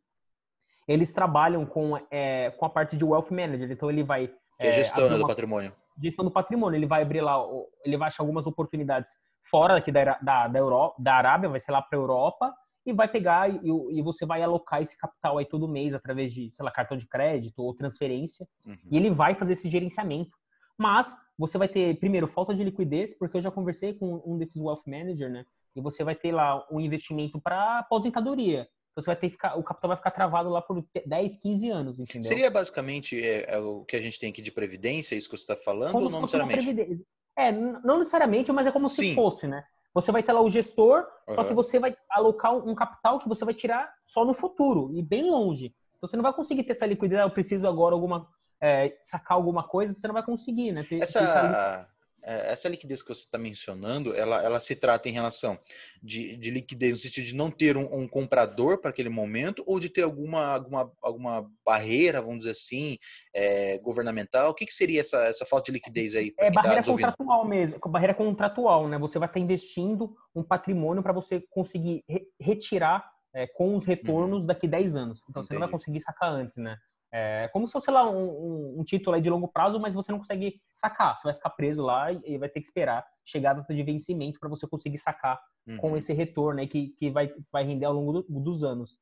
[0.87, 3.69] eles trabalham com, é, com a parte de wealth manager.
[3.69, 5.73] Então ele vai que é, é gestão do patrimônio.
[6.01, 6.77] Gestão do patrimônio.
[6.77, 7.37] Ele vai abrir lá,
[7.83, 9.11] ele vai achar algumas oportunidades
[9.49, 12.53] fora aqui da, da, da, Europa, da Arábia, vai ser lá para a Europa
[12.85, 13.59] e vai pegar e,
[13.91, 17.07] e, você vai alocar esse capital aí todo mês através de, sei lá, cartão de
[17.07, 18.47] crédito ou transferência.
[18.65, 18.77] Uhum.
[18.89, 20.31] E ele vai fazer esse gerenciamento.
[20.77, 24.61] Mas você vai ter, primeiro, falta de liquidez, porque eu já conversei com um desses
[24.61, 25.45] wealth manager, né?
[25.77, 28.67] E você vai ter lá um investimento para aposentadoria.
[28.91, 31.69] Então você vai ter que ficar, o capital vai ficar travado lá por 10, 15
[31.69, 32.27] anos, entendeu?
[32.27, 35.43] Seria basicamente é, é o que a gente tem aqui de previdência, isso que você
[35.43, 37.05] está falando, como ou não necessariamente?
[37.37, 39.09] É, não necessariamente, mas é como Sim.
[39.09, 39.63] se fosse, né?
[39.93, 41.33] Você vai ter lá o gestor, uhum.
[41.33, 45.03] só que você vai alocar um capital que você vai tirar só no futuro e
[45.03, 45.75] bem longe.
[45.97, 48.27] Então você não vai conseguir ter essa liquidez, ah, eu preciso agora alguma
[48.59, 50.83] é, sacar alguma coisa, você não vai conseguir, né?
[50.83, 51.96] Ter, essa, essa, é,
[52.27, 55.57] essa liquidez que você está mencionando, ela, ela se trata em relação
[56.01, 59.79] de, de liquidez no sentido de não ter um, um comprador para aquele momento ou
[59.79, 62.97] de ter alguma, alguma, alguma barreira, vamos dizer assim,
[63.33, 64.51] é, governamental?
[64.51, 66.33] O que, que seria essa, essa falta de liquidez aí?
[66.37, 68.97] É tá barreira tá contratual mesmo, barreira contratual, né?
[68.97, 74.41] Você vai estar investindo um patrimônio para você conseguir re retirar é, com os retornos
[74.41, 74.47] uhum.
[74.47, 75.19] daqui 10 anos.
[75.29, 75.47] Então Entendi.
[75.47, 76.77] você não vai conseguir sacar antes, né?
[77.11, 80.19] É como se fosse lá um, um, um, título de longo prazo, mas você não
[80.19, 81.17] consegue sacar.
[81.17, 84.39] Você vai ficar preso lá e vai ter que esperar chegar a data de vencimento
[84.39, 85.77] para você conseguir sacar uhum.
[85.77, 88.99] com esse retorno aí que, que vai, vai render ao longo do, dos anos.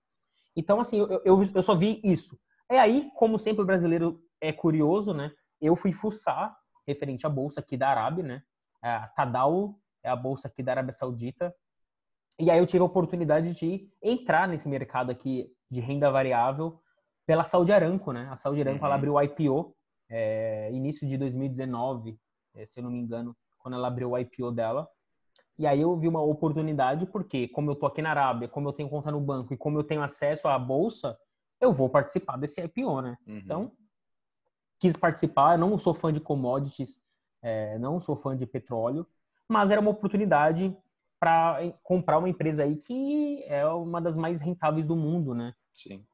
[0.55, 2.37] Então, assim, eu, eu, eu só vi isso.
[2.69, 5.31] É aí, como sempre o brasileiro é curioso, né?
[5.59, 6.55] Eu fui fuçar
[6.87, 8.43] referente à bolsa aqui da Arábia, né?
[8.81, 11.53] A Tadal é a bolsa aqui da Arábia Saudita.
[12.39, 16.79] E aí eu tive a oportunidade de entrar nesse mercado aqui de renda variável
[17.25, 18.27] pela Saudi Aramco, né?
[18.31, 18.85] A Saudi Aramco uhum.
[18.85, 19.75] ela abriu o IPO
[20.09, 22.19] é, início de 2019,
[22.55, 24.87] é, se eu não me engano, quando ela abriu o IPO dela.
[25.57, 28.73] E aí eu vi uma oportunidade porque como eu tô aqui na Arábia, como eu
[28.73, 31.17] tenho conta no banco e como eu tenho acesso à bolsa,
[31.59, 33.17] eu vou participar desse IPO, né?
[33.25, 33.37] Uhum.
[33.37, 33.71] Então
[34.79, 35.53] quis participar.
[35.53, 36.99] Eu não sou fã de commodities,
[37.41, 39.07] é, não sou fã de petróleo,
[39.47, 40.75] mas era uma oportunidade
[41.19, 45.55] para comprar uma empresa aí que é uma das mais rentáveis do mundo, né?
[45.73, 46.05] Sim.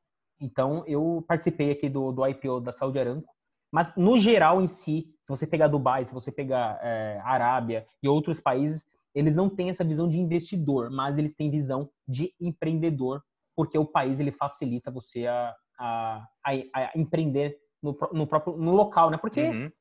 [0.41, 3.31] Então, eu participei aqui do, do IPO da Saudi Aramco.
[3.71, 8.07] Mas, no geral, em si, se você pegar Dubai, se você pegar é, Arábia e
[8.07, 13.21] outros países, eles não têm essa visão de investidor, mas eles têm visão de empreendedor,
[13.55, 18.73] porque o país ele facilita você a, a, a, a empreender no, no, próprio no
[18.73, 19.17] local, né?
[19.17, 19.71] Porque, uhum.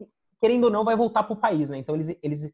[0.40, 1.78] querendo ou não, vai voltar para o país, né?
[1.78, 2.52] Então, eles, eles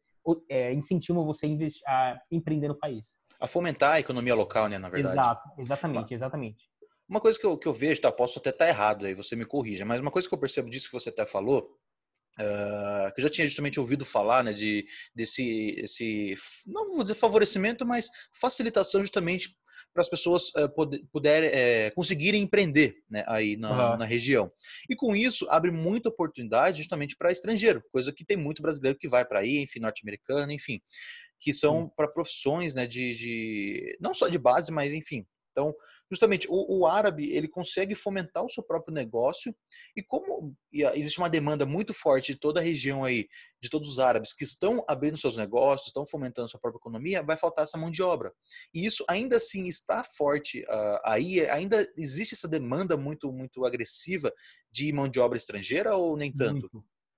[0.48, 3.16] é, incentivam você a, investir, a empreender no país.
[3.38, 5.14] A fomentar a economia local, né, na verdade.
[5.14, 6.70] Exato, exatamente, exatamente.
[7.08, 8.10] Uma coisa que eu, que eu vejo, tá?
[8.10, 10.68] Posso até estar tá errado aí, você me corrija, mas uma coisa que eu percebo
[10.68, 11.78] disso que você até falou,
[12.40, 16.34] uh, que eu já tinha justamente ouvido falar, né, de, desse, esse,
[16.66, 19.56] não vou dizer favorecimento, mas facilitação justamente
[19.92, 23.98] para as pessoas uh, poder, puder, uh, conseguirem empreender né, aí na, uhum.
[23.98, 24.50] na, região.
[24.88, 29.08] E com isso, abre muita oportunidade justamente para estrangeiro, coisa que tem muito brasileiro que
[29.08, 30.80] vai para aí, enfim, norte-americano, enfim,
[31.38, 35.74] que são para profissões né, de, de, não só de base, mas enfim, então,
[36.10, 39.56] justamente, o, o, árabe, ele consegue fomentar o seu próprio negócio
[39.96, 43.26] e como existe uma demanda muito forte de toda a região aí,
[43.58, 47.38] de todos os árabes que estão abrindo seus negócios, estão fomentando sua própria economia, vai
[47.38, 48.30] faltar essa mão de obra.
[48.74, 54.30] E isso ainda assim está forte uh, aí, ainda existe essa demanda muito, muito agressiva
[54.70, 56.68] de mão de obra estrangeira ou nem tanto?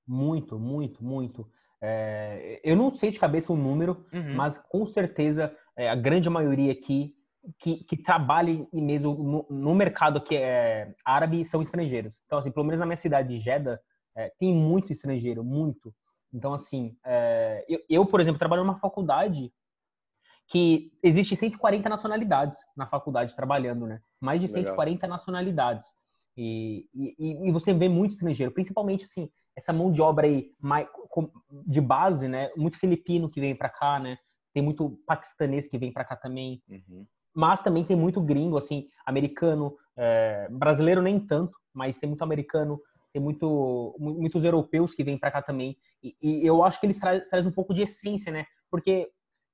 [0.06, 1.50] Muito, muito, muito, muito.
[1.82, 4.34] É, eu não sei de cabeça o número, uhum.
[4.34, 7.17] mas com certeza é, a grande maioria aqui
[7.58, 12.18] que, que trabalhem mesmo no, no, mercado que é árabe são estrangeiros.
[12.26, 13.80] Então, assim, pelo menos na minha cidade de Jeddah,
[14.16, 15.94] é, tem muito estrangeiro, muito.
[16.32, 19.52] Então, assim, é, eu, eu, por exemplo, trabalho numa faculdade
[20.48, 24.00] que existe 140 nacionalidades na faculdade trabalhando, né?
[24.20, 25.10] Mais de 140 Legal.
[25.10, 25.88] nacionalidades.
[26.36, 30.52] E, e, e, você vê muito estrangeiro, principalmente, assim, essa mão de obra aí
[31.66, 32.50] de base, né?
[32.56, 34.16] Muito filipino que vem para cá, né?
[34.54, 36.62] Tem muito paquistanês que vem para cá também.
[36.68, 42.22] Uhum mas também tem muito gringo, assim, americano, é, brasileiro nem tanto, mas tem muito
[42.22, 42.80] americano,
[43.12, 45.76] tem muito, muitos europeus que vêm para cá também.
[46.02, 48.46] E, e, eu acho que eles trazem traz um pouco de essência, né?
[48.70, 49.10] Porque,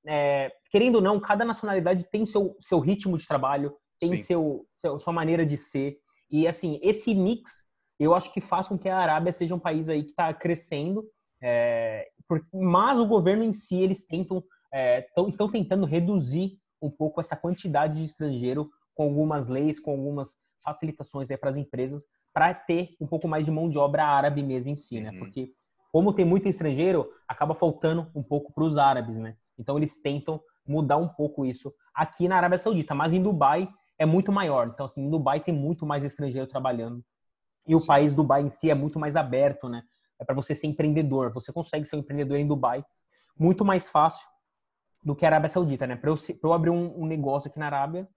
[0.07, 4.99] é, querendo ou não, cada nacionalidade tem seu, seu ritmo de trabalho, tem seu, seu,
[4.99, 5.99] sua maneira de ser.
[6.31, 7.65] E assim, esse mix
[7.99, 11.05] eu acho que faz com que a Arábia seja um país aí que está crescendo,
[11.43, 12.09] é,
[12.53, 17.37] mas o governo em si, eles tentam, é, tão, estão tentando reduzir um pouco essa
[17.37, 23.07] quantidade de estrangeiro com algumas leis, com algumas facilitações para as empresas, para ter um
[23.07, 25.11] pouco mais de mão de obra árabe mesmo em si, né?
[25.11, 25.19] Uhum.
[25.19, 25.53] Porque
[25.93, 29.37] como tem muito estrangeiro, acaba faltando um pouco para os árabes, né?
[29.59, 33.69] Então eles tentam mudar um pouco isso aqui na Arábia Saudita, mas em Dubai
[33.99, 34.69] é muito maior.
[34.69, 37.05] Então assim, em Dubai tem muito mais estrangeiro trabalhando
[37.67, 37.87] e o Sim.
[37.87, 39.83] país Dubai em si é muito mais aberto, né?
[40.19, 41.33] É para você ser empreendedor.
[41.33, 42.85] Você consegue ser um empreendedor em Dubai
[43.39, 44.27] muito mais fácil
[45.05, 45.97] do que a Arábia Saudita, né?
[45.97, 48.09] Para eu, eu, abrir um, um, negócio aqui na Arábia,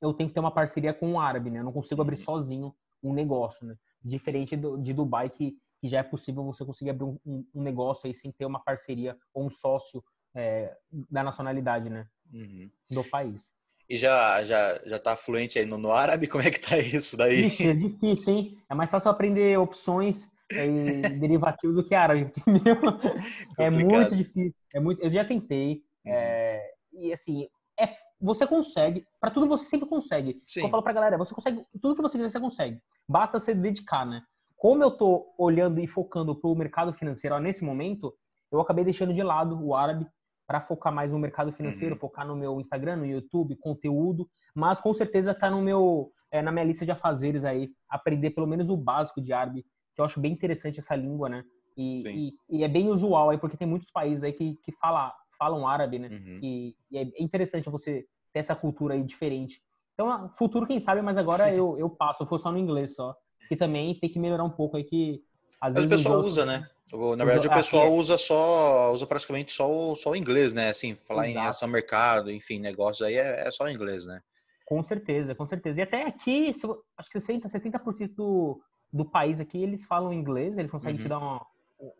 [0.00, 1.58] eu tenho que ter uma parceria com um árabe, né?
[1.58, 2.24] Eu não consigo abrir uhum.
[2.24, 3.76] sozinho um negócio, né?
[4.02, 7.62] Diferente do, de Dubai, que, que, já é possível você conseguir abrir um, um, um,
[7.62, 10.02] negócio aí sem ter uma parceria ou um sócio
[10.34, 10.76] é,
[11.10, 12.06] da nacionalidade, né?
[12.32, 12.70] Uhum.
[12.90, 13.52] Do país.
[13.88, 16.28] E já, já, já tá fluente aí no, no árabe?
[16.28, 17.46] Como é que tá isso daí?
[17.46, 18.58] Ixi, é difícil, hein?
[18.70, 22.30] É mais fácil aprender opções e derivativos do que árabe.
[23.58, 24.54] é muito difícil.
[24.72, 25.82] É muito, eu já tentei.
[26.06, 29.06] É, e assim, é, você consegue.
[29.20, 30.42] Para tudo você sempre consegue.
[30.46, 30.62] Sim.
[30.62, 31.64] Eu falo pra galera, você consegue.
[31.80, 32.80] Tudo que você quiser, você consegue.
[33.08, 34.22] Basta você dedicar, né?
[34.56, 38.14] Como eu tô olhando e focando pro mercado financeiro ó, nesse momento,
[38.50, 40.06] eu acabei deixando de lado o árabe
[40.46, 41.98] para focar mais no mercado financeiro, uhum.
[41.98, 46.50] focar no meu Instagram, no YouTube, conteúdo, mas com certeza tá no meu é, na
[46.50, 50.18] minha lista de afazeres aí, aprender pelo menos o básico de árabe, que eu acho
[50.18, 51.44] bem interessante essa língua, né?
[51.76, 55.14] E, e, e, é bem usual aí, porque tem muitos países aí que, que fala,
[55.42, 56.08] falam árabe, né?
[56.08, 56.38] Uhum.
[56.40, 59.60] E, e, é interessante você ter essa cultura aí diferente.
[59.94, 63.16] Então, futuro, quem sabe, mas agora eu, eu passo, eu for só no inglês só.
[63.48, 65.20] Que também tem que melhorar um pouco aí, que
[65.60, 65.86] às mas vezes.
[65.86, 66.68] o pessoal usa, né?
[67.16, 70.68] Na verdade, o pessoal usa só, usa praticamente só o, só o inglês, né?
[70.68, 71.44] Assim, falar Exato.
[71.44, 74.20] em ação mercado, enfim, negócios aí é, é só inglês, né?
[74.64, 75.80] Com certeza, com certeza.
[75.80, 78.60] E até aqui, acho que 60%, 70% do,
[78.92, 81.02] do país aqui, eles falam inglês, eles conseguem uhum.
[81.02, 81.46] te dar uma,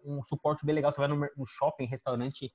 [0.04, 0.92] um suporte bem legal.
[0.92, 2.52] Você vai no, no, shopping, restaurante,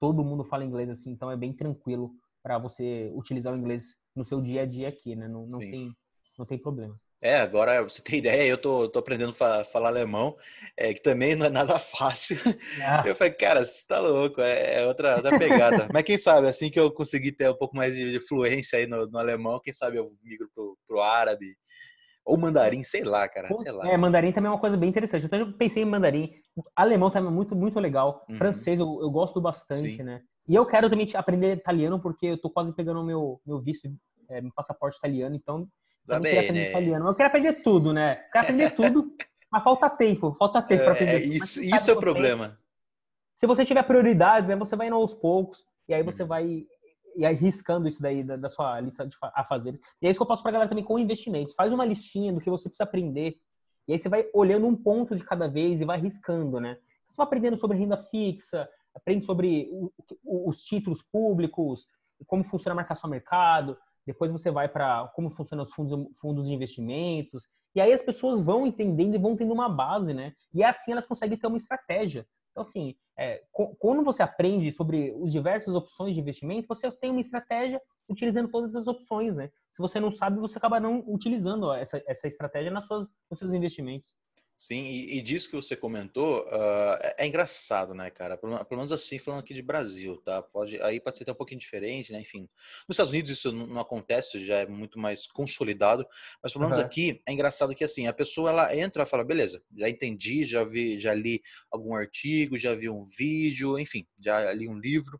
[0.00, 2.10] todo mundo fala inglês, assim, então é bem tranquilo
[2.42, 5.28] para você utilizar o inglês no seu dia a dia aqui, né?
[5.28, 5.94] Não, não, tem,
[6.38, 6.98] não tem problemas.
[7.22, 10.34] É, agora você tem ideia, eu tô, tô aprendendo a falar alemão,
[10.74, 12.38] é, que também não é nada fácil.
[12.82, 13.02] Ah.
[13.06, 15.86] Eu falei, cara, você tá louco, é, é outra, outra pegada.
[15.92, 18.86] Mas quem sabe, assim que eu conseguir ter um pouco mais de, de fluência aí
[18.86, 21.54] no, no, alemão, quem sabe eu migro pro, pro árabe,
[22.30, 23.88] ou mandarim, sei lá, cara, sei lá.
[23.88, 25.26] É, mandarim também é uma coisa bem interessante.
[25.26, 26.32] Então eu pensei em mandarim.
[26.76, 28.24] Alemão também é muito, muito legal.
[28.30, 28.36] Uhum.
[28.36, 30.02] Francês eu, eu gosto bastante, Sim.
[30.04, 30.22] né?
[30.48, 33.88] E eu quero também aprender italiano, porque eu tô quase pegando o meu, meu visto,
[34.28, 35.66] é, meu passaporte italiano, então
[36.08, 37.08] eu não quero aprender italiano.
[37.08, 38.20] Eu quero aprender tudo, né?
[38.26, 39.16] Eu quero aprender tudo,
[39.50, 40.32] mas falta tempo.
[40.34, 41.22] Falta tempo para aprender.
[41.22, 42.56] É, isso, isso é o problema.
[43.34, 46.28] Se você tiver prioridades, né, você vai indo aos poucos, e aí você uhum.
[46.28, 46.64] vai
[47.16, 49.80] e aí riscando isso daí da, da, sua lista de afazeres.
[50.00, 51.54] E é isso que eu passo pra galera também com investimentos.
[51.54, 53.36] Faz uma listinha do que você precisa aprender.
[53.88, 56.76] E aí você vai olhando um ponto de cada vez e vai riscando, né?
[57.08, 59.92] Você vai aprendendo sobre renda fixa, aprende sobre o,
[60.24, 61.86] o, os títulos públicos,
[62.26, 66.46] como funciona a marcação ao mercado, depois você vai para como funcionam os fundos, fundos
[66.46, 67.44] de investimentos,
[67.74, 70.32] e aí as pessoas vão entendendo e vão tendo uma base, né?
[70.52, 72.26] E assim elas conseguem ter uma estratégia.
[72.50, 73.42] Então, assim, é,
[73.78, 78.74] quando você aprende sobre as diversas opções de investimento, você tem uma estratégia utilizando todas
[78.74, 79.50] as opções, né?
[79.72, 83.52] Se você não sabe, você acaba não utilizando essa, essa estratégia nas suas, nos seus
[83.52, 84.16] investimentos.
[84.60, 88.36] Sim, e, e disso que você comentou, uh, é, é, engraçado, né, cara?
[88.36, 90.42] Pelo, pelo, menos assim, falando aqui de Brasil, tá?
[90.42, 92.20] Pode, aí pode ser até um pouquinho diferente, né?
[92.20, 92.40] Enfim,
[92.86, 96.06] nos Estados Unidos isso não, não acontece, já é muito mais consolidado,
[96.42, 96.84] mas pelo menos uhum.
[96.84, 100.62] aqui é engraçado que assim, a pessoa ela entra e fala, beleza, já entendi, já
[100.62, 105.18] vi, já li algum artigo, já vi um vídeo, enfim, já li um livro,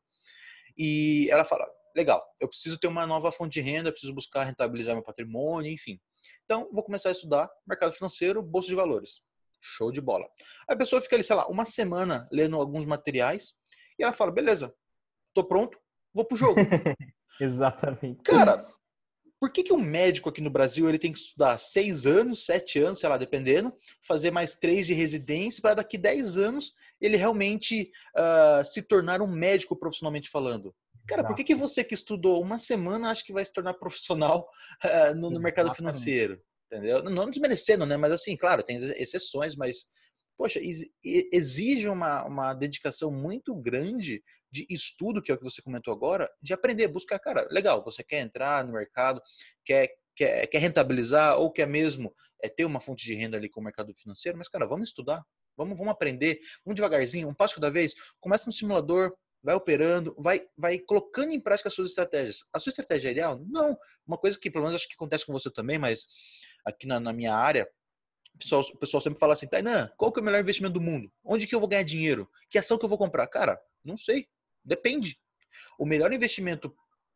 [0.77, 4.95] e ela fala, legal, eu preciso ter uma nova fonte de renda, preciso buscar rentabilizar
[4.95, 5.99] meu patrimônio, enfim.
[6.45, 9.30] Então, vou começar a estudar mercado financeiro, bolsa de valores.
[9.61, 10.27] Show de bola.
[10.69, 13.55] A pessoa fica ali, sei lá, uma semana lendo alguns materiais
[13.99, 14.75] e ela fala: beleza,
[15.35, 15.79] tô pronto,
[16.13, 16.61] vou pro jogo.
[17.41, 18.23] Exatamente.
[18.23, 18.65] Cara,
[19.41, 22.79] por que, que um médico aqui no Brasil ele tem que estudar seis anos, sete
[22.79, 23.73] anos, sei lá, dependendo,
[24.07, 29.27] fazer mais três de residência para daqui dez anos ele realmente uh, se tornar um
[29.27, 30.75] médico profissionalmente falando?
[31.09, 34.47] Cara, por que, que você que estudou uma semana acha que vai se tornar profissional
[34.85, 36.41] uh, no, no mercado financeiro?
[36.71, 37.03] Entendeu?
[37.03, 37.97] Não desmerecendo, né?
[37.97, 39.87] Mas assim, claro, tem exceções, mas
[40.37, 40.59] poxa,
[41.05, 46.31] exige uma, uma dedicação muito grande de estudo, que é o que você comentou agora,
[46.41, 49.21] de aprender, buscar, cara, legal, você quer entrar no mercado,
[49.63, 53.61] quer, quer, quer rentabilizar ou quer mesmo é, ter uma fonte de renda ali com
[53.61, 55.23] o mercado financeiro, mas, cara, vamos estudar,
[55.57, 60.47] vamos, vamos aprender, vamos devagarzinho, um passo cada vez, começa no simulador, vai operando, vai,
[60.57, 62.45] vai colocando em prática as suas estratégias.
[62.53, 63.41] A sua estratégia é ideal?
[63.49, 63.77] Não.
[64.07, 66.07] Uma coisa que, pelo menos, acho que acontece com você também, mas
[66.65, 67.69] aqui na, na minha área,
[68.35, 70.81] o pessoal, o pessoal sempre fala assim, Tainan, qual que é o melhor investimento do
[70.81, 71.13] mundo?
[71.25, 72.29] Onde que eu vou ganhar dinheiro?
[72.49, 73.27] Que ação que eu vou comprar?
[73.27, 74.29] Cara, não sei.
[74.65, 75.19] Depende.
[75.79, 76.75] O melhor investimento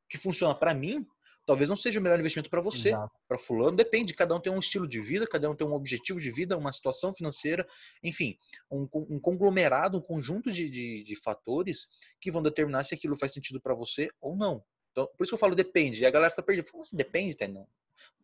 [0.09, 1.07] que funciona para mim
[1.47, 2.93] talvez não seja o melhor investimento para você,
[3.29, 6.21] para fulano, depende, cada um tem um estilo de vida, cada um tem um objetivo
[6.21, 7.67] de vida, uma situação financeira,
[8.03, 8.39] enfim,
[8.71, 11.89] um, um conglomerado, um conjunto de, de, de, fatores
[12.21, 14.65] que vão determinar se aquilo faz sentido para você ou não.
[14.95, 17.37] Então, por isso que eu falo depende, e a galera fica perdida, como assim depende?
[17.49, 17.67] Não.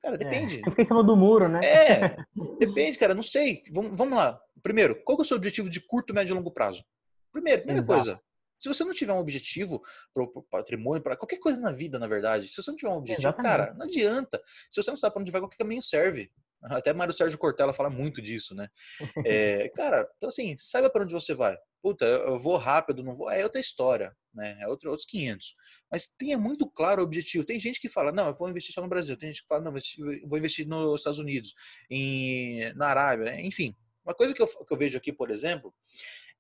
[0.00, 0.60] Cara, é, depende.
[0.64, 1.60] É, fica em cima do muro, né?
[1.64, 2.16] É,
[2.60, 3.64] depende, cara, não sei.
[3.72, 4.40] Vamos, vamos lá.
[4.62, 6.84] Primeiro, qual é o seu objetivo de curto, médio e longo prazo?
[7.32, 7.98] Primeiro, primeira Exato.
[7.98, 8.20] coisa,
[8.56, 9.82] se você não tiver um objetivo
[10.14, 12.98] para o patrimônio, para qualquer coisa na vida, na verdade, se você não tiver um
[12.98, 13.50] objetivo, Exatamente.
[13.50, 14.40] cara, não adianta.
[14.70, 16.30] Se você não sabe para onde vai, qualquer caminho serve.
[16.62, 18.68] Até Mário Sérgio Cortella fala muito disso, né?
[19.26, 21.58] É, cara, então assim, saiba para onde você vai.
[21.82, 23.30] Puta, eu vou rápido, não vou.
[23.30, 24.56] É outra história, né?
[24.60, 25.54] É outro, outros 500.
[25.90, 27.44] Mas tenha muito claro o objetivo.
[27.44, 29.16] Tem gente que fala, não, eu vou investir só no Brasil.
[29.16, 31.54] Tem gente que fala, não, eu vou investir nos Estados Unidos,
[31.88, 33.42] em, na Arábia, né?
[33.42, 33.74] enfim.
[34.04, 35.74] Uma coisa que eu, que eu vejo aqui, por exemplo,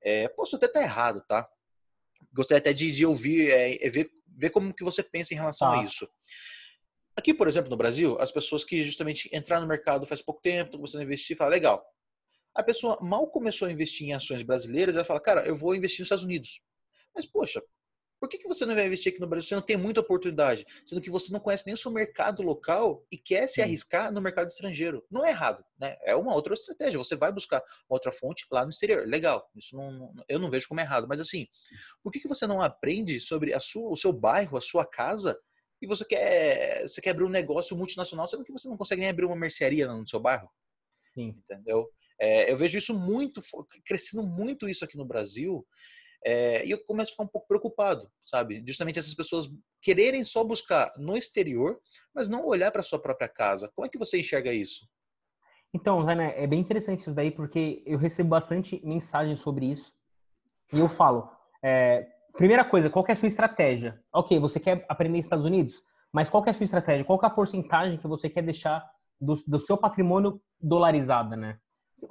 [0.02, 1.48] é, posso até estar errado, tá?
[2.32, 5.68] gostaria até de, de ouvir, é, é, ver, ver como que você pensa em relação
[5.68, 5.80] ah.
[5.80, 6.08] a isso.
[7.16, 10.66] Aqui, por exemplo, no Brasil, as pessoas que justamente entraram no mercado faz pouco tempo,
[10.66, 11.84] estão começando a investir, fala legal.
[12.54, 16.00] A pessoa mal começou a investir em ações brasileiras, ela fala, cara, eu vou investir
[16.00, 16.60] nos Estados Unidos.
[17.14, 17.62] Mas, poxa,
[18.20, 19.48] por que, que você não vai investir aqui no Brasil?
[19.48, 23.02] Você não tem muita oportunidade, sendo que você não conhece nem o seu mercado local
[23.10, 25.02] e quer se arriscar no mercado estrangeiro.
[25.10, 25.96] Não é errado, né?
[26.02, 26.98] É uma outra estratégia.
[26.98, 29.06] Você vai buscar outra fonte lá no exterior.
[29.08, 29.48] Legal.
[29.56, 31.08] Isso não, eu não vejo como errado.
[31.08, 31.46] Mas assim,
[32.02, 35.38] por que, que você não aprende sobre a sua, o seu bairro, a sua casa
[35.80, 39.08] e você quer, você quer abrir um negócio multinacional, sendo que você não consegue nem
[39.08, 40.50] abrir uma mercearia no seu bairro?
[41.14, 41.28] Sim.
[41.42, 41.90] Entendeu?
[42.20, 43.40] É, eu vejo isso muito,
[43.84, 45.66] crescendo muito isso aqui no Brasil.
[46.24, 48.62] É, e eu começo a ficar um pouco preocupado, sabe?
[48.66, 49.48] Justamente essas pessoas
[49.80, 51.80] quererem só buscar no exterior,
[52.14, 53.70] mas não olhar para sua própria casa.
[53.74, 54.86] Como é que você enxerga isso?
[55.72, 59.92] Então, René, é bem interessante isso daí, porque eu recebo bastante mensagens sobre isso.
[60.72, 61.30] E eu falo,
[61.64, 62.06] é,
[62.36, 63.98] primeira coisa, qual é a sua estratégia?
[64.12, 67.04] Ok, você quer aprender Estados Unidos, mas qual é a sua estratégia?
[67.04, 68.84] Qual é a porcentagem que você quer deixar
[69.18, 71.58] do, do seu patrimônio dolarizada, né?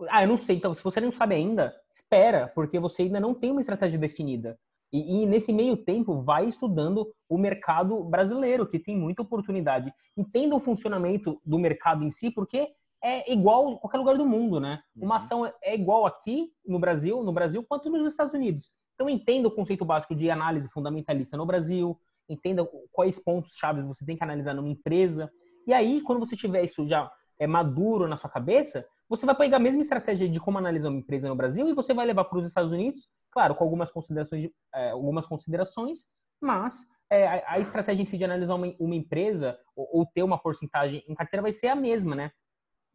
[0.10, 0.58] Ah, eu não sei.
[0.58, 4.58] Então, se você não sabe ainda, espera, porque você ainda não tem uma estratégia definida.
[4.92, 9.94] E, e, nesse meio tempo, vai estudando o mercado brasileiro, que tem muita oportunidade.
[10.18, 12.68] Entenda o funcionamento do mercado em si, porque
[13.02, 14.82] é igual em qualquer lugar do mundo, né?
[14.96, 15.14] Uma uhum.
[15.14, 18.72] ação é igual aqui no Brasil, no Brasil, quanto nos Estados Unidos.
[18.96, 24.04] Então, entenda o conceito básico de análise fundamentalista no Brasil, entenda quais pontos chaves você
[24.06, 25.32] tem que analisar numa empresa.
[25.66, 27.10] E aí, quando você tiver isso já
[27.40, 31.00] é maduro na sua cabeça, você vai pegar a mesma estratégia de como analisar uma
[31.00, 34.44] empresa no Brasil e você vai levar para os Estados Unidos, claro, com algumas considerações,
[34.44, 36.06] de, é, algumas considerações
[36.42, 40.24] mas é, a, a, estratégia em si de analisar uma, uma empresa ou, ou, ter
[40.24, 42.32] uma porcentagem em carteira vai ser a mesma, né?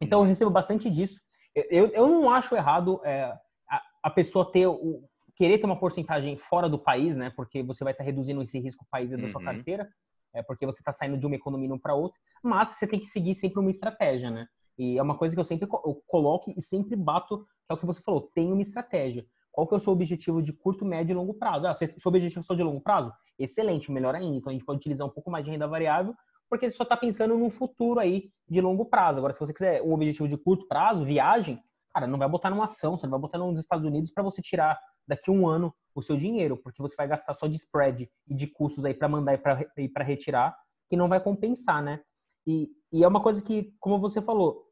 [0.01, 1.19] Então eu recebo bastante disso.
[1.53, 3.23] Eu, eu não acho errado é,
[3.69, 5.03] a, a, pessoa ter o,
[5.35, 7.31] querer ter uma porcentagem fora do país, né?
[7.35, 9.29] Porque você vai estar reduzindo esse risco país da uhum.
[9.29, 9.87] sua carteira,
[10.33, 12.19] é, porque você está saindo de uma economia para outra.
[12.43, 14.47] Mas você tem que seguir sempre uma estratégia, né?
[14.77, 17.77] E é uma coisa que eu sempre eu coloco e sempre bato, que é o
[17.77, 19.25] que você falou, tem uma estratégia.
[19.51, 21.65] Qual que é o seu objetivo de curto, médio e longo prazo?
[21.65, 23.13] Ah, seu objetivo é só de longo prazo?
[23.39, 24.35] Excelente, melhor ainda.
[24.35, 26.13] Então a gente pode utilizar um pouco mais de renda variável,
[26.49, 29.19] porque você só está pensando num futuro aí de longo prazo.
[29.19, 31.57] Agora, se você quiser um objetivo de curto prazo, viagem,
[31.93, 34.41] cara, não vai botar numa ação, você não vai botar nos Estados Unidos para você
[34.41, 38.35] tirar daqui um ano o seu dinheiro, porque você vai gastar só de spread e
[38.35, 39.39] de custos aí para mandar
[39.77, 40.53] e para retirar,
[40.89, 42.01] que não vai compensar, né?
[42.45, 44.69] E, e é uma coisa que, como você falou,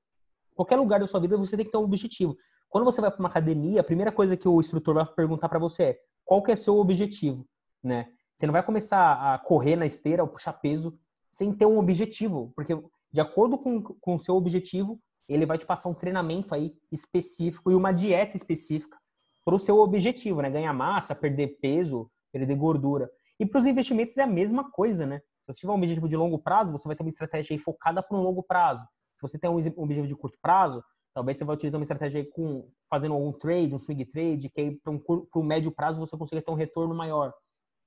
[0.56, 2.38] qualquer lugar da sua vida você tem que ter um objetivo.
[2.70, 5.60] Quando você vai para uma academia, a primeira coisa que o instrutor vai perguntar para
[5.60, 7.46] você é qual que é seu objetivo,
[7.84, 8.08] né?
[8.34, 10.98] Você não vai começar a correr na esteira ou puxar peso
[11.30, 14.98] sem ter um objetivo, porque de acordo com, o seu objetivo,
[15.28, 18.98] ele vai te passar um treinamento aí específico e uma dieta específica
[19.44, 20.50] para o seu objetivo, né?
[20.50, 23.12] Ganhar massa, perder peso, perder gordura.
[23.38, 25.22] E para os investimentos é a mesma coisa, né?
[25.44, 28.18] Se você tiver um objetivo de longo prazo, você vai ter uma estratégia focada para
[28.18, 28.88] um longo prazo.
[29.16, 30.84] Se você tem um objetivo de curto prazo,
[31.14, 34.80] talvez você vai utilizar uma estratégia com fazendo algum trade, um swing trade, que aí
[34.80, 37.34] para um, médio prazo você consiga ter um retorno maior.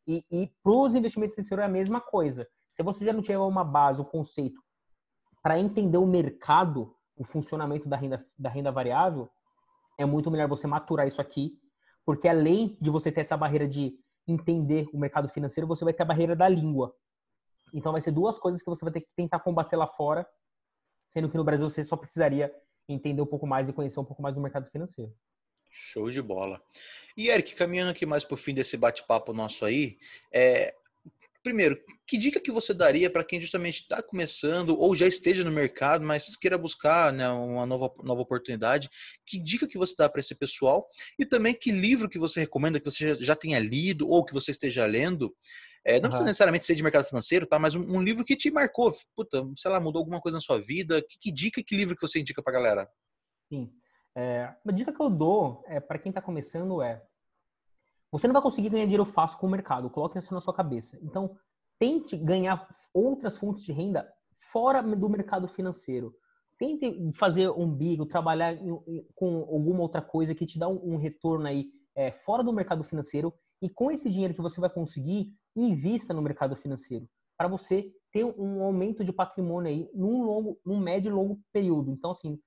[0.07, 2.47] E, e para os investimentos financeiros é a mesma coisa.
[2.71, 4.61] Se você já não tiver uma base, um conceito
[5.43, 9.31] para entender o mercado, o funcionamento da renda, da renda variável,
[9.99, 11.59] é muito melhor você maturar isso aqui,
[12.05, 13.99] porque além de você ter essa barreira de
[14.29, 16.95] entender o mercado financeiro, você vai ter a barreira da língua.
[17.73, 20.27] Então vai ser duas coisas que você vai ter que tentar combater lá fora,
[21.09, 22.55] sendo que no Brasil você só precisaria
[22.89, 25.13] entender um pouco mais e conhecer um pouco mais do mercado financeiro.
[25.71, 26.63] Show de bola.
[27.17, 29.99] E Eric, caminhando aqui mais para o fim desse bate-papo nosso aí,
[30.33, 30.75] é,
[31.47, 35.53] primeiro, que dica que você daria para quem justamente está começando ou já esteja no
[35.53, 38.89] mercado, mas queira buscar né, uma nova, nova oportunidade?
[39.25, 40.89] Que dica que você dá para esse pessoal?
[41.19, 44.35] E também que livro que você recomenda que você já, já tenha lido ou que
[44.35, 45.33] você esteja lendo?
[45.89, 46.09] É, não uhum.
[46.09, 47.61] precisa necessariamente ser de mercado financeiro, tá?
[47.61, 50.61] Mas um, um, livro que te marcou, puta, sei lá, mudou alguma coisa na sua
[50.61, 51.01] vida.
[51.01, 52.91] Que, que dica, que livro que você indica para galera?
[53.49, 53.73] Sim.
[54.13, 57.05] É, uma dica que eu dou é, para quem está começando é
[58.11, 60.99] você não vai conseguir ganhar dinheiro fácil com o mercado, coloque isso na sua cabeça.
[61.03, 61.39] Então,
[61.79, 66.13] tente ganhar outras fontes de renda fora do mercado financeiro.
[66.59, 70.97] Tente fazer um bico, trabalhar em, com alguma outra coisa que te dá um, um
[70.97, 75.33] retorno aí é, fora do mercado financeiro e com esse dinheiro que você vai conseguir,
[75.55, 80.79] invista no mercado financeiro para você ter um aumento de patrimônio aí num longo, num
[80.79, 81.91] médio e longo período.
[81.91, 82.39] Então, assim,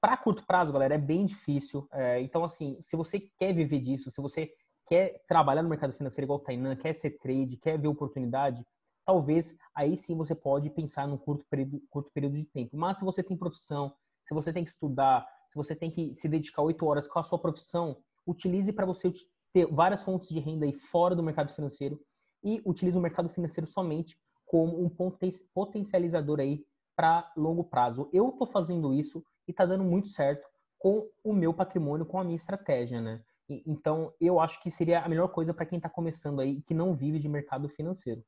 [0.00, 1.86] para curto prazo, galera, é bem difícil.
[1.92, 4.52] É, então, assim, se você quer viver disso, se você
[4.86, 8.64] quer trabalhar no mercado financeiro igual o Tainan, quer ser trade, quer ver oportunidade,
[9.04, 12.76] talvez aí sim você pode pensar num curto período, curto período de tempo.
[12.76, 13.92] Mas se você tem profissão,
[14.24, 17.24] se você tem que estudar, se você tem que se dedicar oito horas com a
[17.24, 17.96] sua profissão,
[18.26, 19.12] utilize para você
[19.52, 22.00] ter várias fontes de renda aí fora do mercado financeiro
[22.42, 24.90] e utilize o mercado financeiro somente como um
[25.54, 26.64] potencializador aí
[26.96, 28.08] para longo prazo.
[28.12, 30.46] Eu estou fazendo isso e está dando muito certo
[30.78, 33.22] com o meu patrimônio, com a minha estratégia, né?
[33.48, 36.72] E, então, eu acho que seria a melhor coisa para quem está começando aí que
[36.72, 38.24] não vive de mercado financeiro.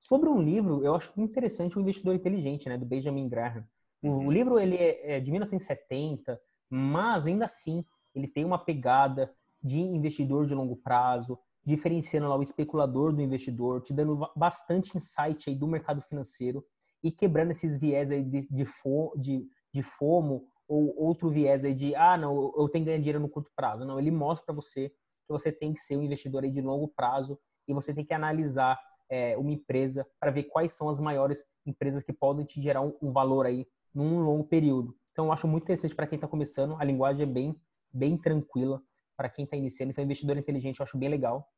[0.00, 3.66] Sobre um livro, eu acho interessante o Investidor Inteligente, né, do Benjamin Graham.
[4.02, 4.30] O, uhum.
[4.30, 10.44] livro ele é, é de 1970, mas ainda assim ele tem uma pegada de investidor
[10.44, 15.66] de longo prazo, diferenciando lá o especulador do investidor, te dando bastante insight aí do
[15.66, 16.62] mercado financeiro
[17.02, 21.74] e quebrando esses viés aí de, de, fo, de, de FOMO ou outro viés aí
[21.74, 23.86] de, ah, não, eu tenho que ganhar dinheiro no curto prazo.
[23.86, 26.88] Não, ele mostra para você que você tem que ser um investidor aí de longo
[26.88, 31.44] prazo e você tem que analisar é, uma empresa para ver quais são as maiores
[31.64, 34.94] empresas que podem te gerar um, um valor aí num longo período.
[35.12, 36.76] Então, eu acho muito interessante para quem está começando.
[36.78, 37.56] A linguagem é bem,
[37.92, 38.82] bem tranquila
[39.16, 39.92] para quem está iniciando.
[39.92, 41.48] Então, investidor inteligente eu acho bem legal.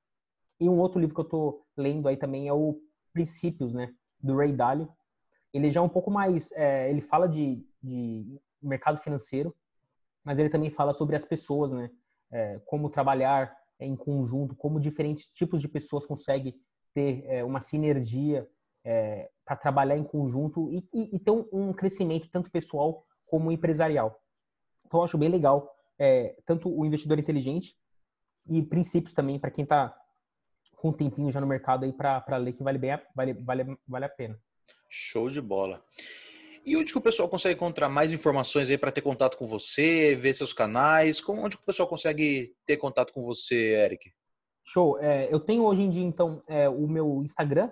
[0.60, 2.80] E um outro livro que eu estou lendo aí também é o
[3.12, 4.88] Princípios, né, do Ray Dalio.
[5.52, 9.54] Ele já é um pouco mais, é, ele fala de, de mercado financeiro,
[10.24, 11.90] mas ele também fala sobre as pessoas, né?
[12.30, 16.54] É, como trabalhar em conjunto, como diferentes tipos de pessoas conseguem
[16.92, 18.48] ter é, uma sinergia
[18.84, 24.20] é, para trabalhar em conjunto e, e, e ter um, crescimento tanto pessoal como empresarial.
[24.84, 27.74] Então, eu acho bem legal é, tanto o investidor inteligente
[28.48, 29.96] e princípios também para quem está
[30.76, 33.78] com um tempinho já no mercado aí para ler que vale bem a, vale, vale,
[33.88, 34.38] vale a pena.
[34.88, 35.82] Show de bola.
[36.64, 40.16] E onde que o pessoal consegue encontrar mais informações aí para ter contato com você,
[40.16, 41.20] ver seus canais?
[41.20, 44.12] Como, onde que o pessoal consegue ter contato com você, Eric?
[44.64, 44.98] Show.
[44.98, 47.70] É, eu tenho hoje em dia, então, é, o meu Instagram,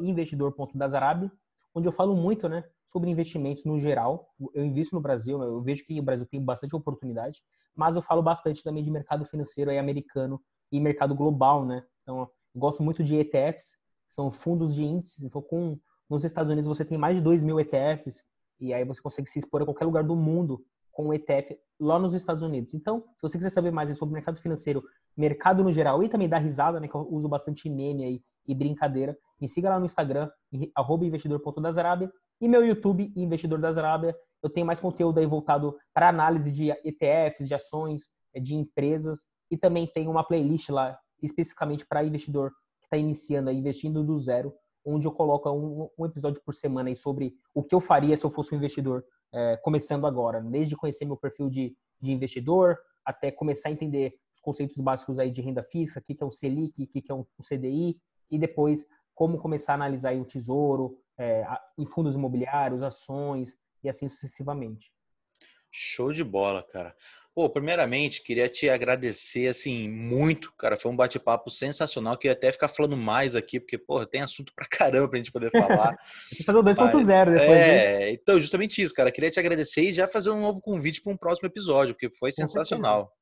[0.00, 1.30] investidor.dasarabe,
[1.74, 4.34] onde eu falo muito né, sobre investimentos no geral.
[4.54, 7.42] Eu invisto no Brasil, eu vejo que o Brasil tem bastante oportunidade,
[7.74, 10.40] mas eu falo bastante também de mercado financeiro aí, americano
[10.72, 11.84] e mercado global, né?
[12.02, 15.22] Então, gosto muito de ETFs, são fundos de índices.
[15.22, 18.24] Então, com nos Estados Unidos você tem mais de 2 mil ETFs
[18.58, 21.98] e aí você consegue se expor a qualquer lugar do mundo com o ETF lá
[21.98, 22.74] nos Estados Unidos.
[22.74, 24.82] Então, se você quiser saber mais sobre mercado financeiro,
[25.16, 28.54] mercado no geral e também dar risada, né, que eu uso bastante meme aí e
[28.54, 34.16] brincadeira, me siga lá no Instagram, investidor.dasarabia e meu YouTube, Investidor das Arábia.
[34.42, 39.28] Eu tenho mais conteúdo aí voltado para análise de ETFs, de ações, eh, de empresas
[39.50, 44.54] e também tem uma playlist lá especificamente para investidor que está iniciando, investindo do zero,
[44.84, 48.24] onde eu coloco um, um, episódio por semana aí sobre o que eu faria se
[48.24, 53.30] eu fosse um investidor é, começando agora, desde conhecer meu perfil de, de investidor até
[53.30, 56.82] começar a entender os conceitos básicos aí de renda fixa, o que é um Selic,
[56.82, 57.98] o que é um CDI
[58.30, 58.86] e depois
[59.20, 61.44] como começar a analisar o tesouro, é,
[61.76, 63.54] em fundos imobiliários, ações
[63.84, 64.90] e assim sucessivamente.
[65.70, 66.96] Show de bola, cara.
[67.34, 70.78] Pô, primeiramente, queria te agradecer, assim, muito, cara.
[70.78, 72.16] Foi um bate-papo sensacional.
[72.16, 75.50] Queria até ficar falando mais aqui, porque, porra, tem assunto pra caramba pra gente poder
[75.50, 75.98] falar.
[76.30, 77.50] Tem que fazer o 2.0 depois.
[77.50, 79.12] É, então, justamente isso, cara.
[79.12, 82.32] Queria te agradecer e já fazer um novo convite para um próximo episódio, porque foi
[82.32, 83.12] sensacional.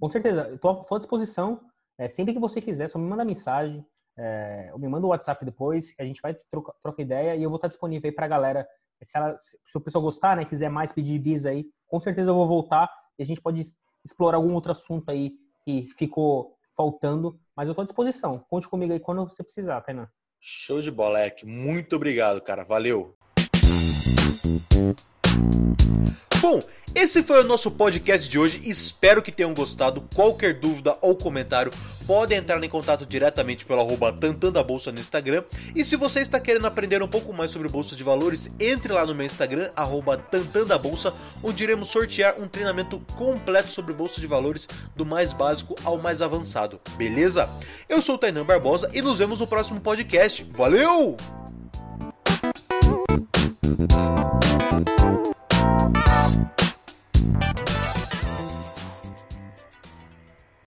[0.00, 0.42] Com certeza.
[0.42, 0.84] Com certeza.
[0.88, 1.60] Tô, à disposição.
[1.96, 3.86] É, sempre que você quiser, só me manda mensagem.
[4.18, 7.56] É, me manda o WhatsApp depois, a gente vai trocar troca ideia e eu vou
[7.56, 8.66] estar disponível aí pra galera.
[9.02, 12.34] Se, ela, se o pessoal gostar, né, quiser mais pedir visa aí, com certeza eu
[12.34, 13.62] vou voltar e a gente pode
[14.04, 15.32] explorar algum outro assunto aí
[15.64, 18.38] que ficou faltando, mas eu estou à disposição.
[18.48, 20.08] Conte comigo aí quando você precisar, Tainan.
[20.40, 21.44] Show de bola, Eric.
[21.44, 22.62] Muito obrigado, cara.
[22.62, 23.16] Valeu.
[26.48, 26.60] Bom,
[26.94, 28.60] esse foi o nosso podcast de hoje.
[28.62, 30.08] Espero que tenham gostado.
[30.14, 31.72] Qualquer dúvida ou comentário,
[32.06, 35.42] podem entrar em contato diretamente pelo arroba Tantanda Bolsa no Instagram.
[35.74, 39.04] E se você está querendo aprender um pouco mais sobre Bolsa de Valores, entre lá
[39.04, 44.28] no meu Instagram, arroba Tantanda Bolsa, onde iremos sortear um treinamento completo sobre Bolsa de
[44.28, 46.80] Valores, do mais básico ao mais avançado.
[46.96, 47.50] Beleza?
[47.88, 50.44] Eu sou o Tainan Barbosa e nos vemos no próximo podcast.
[50.56, 51.16] Valeu!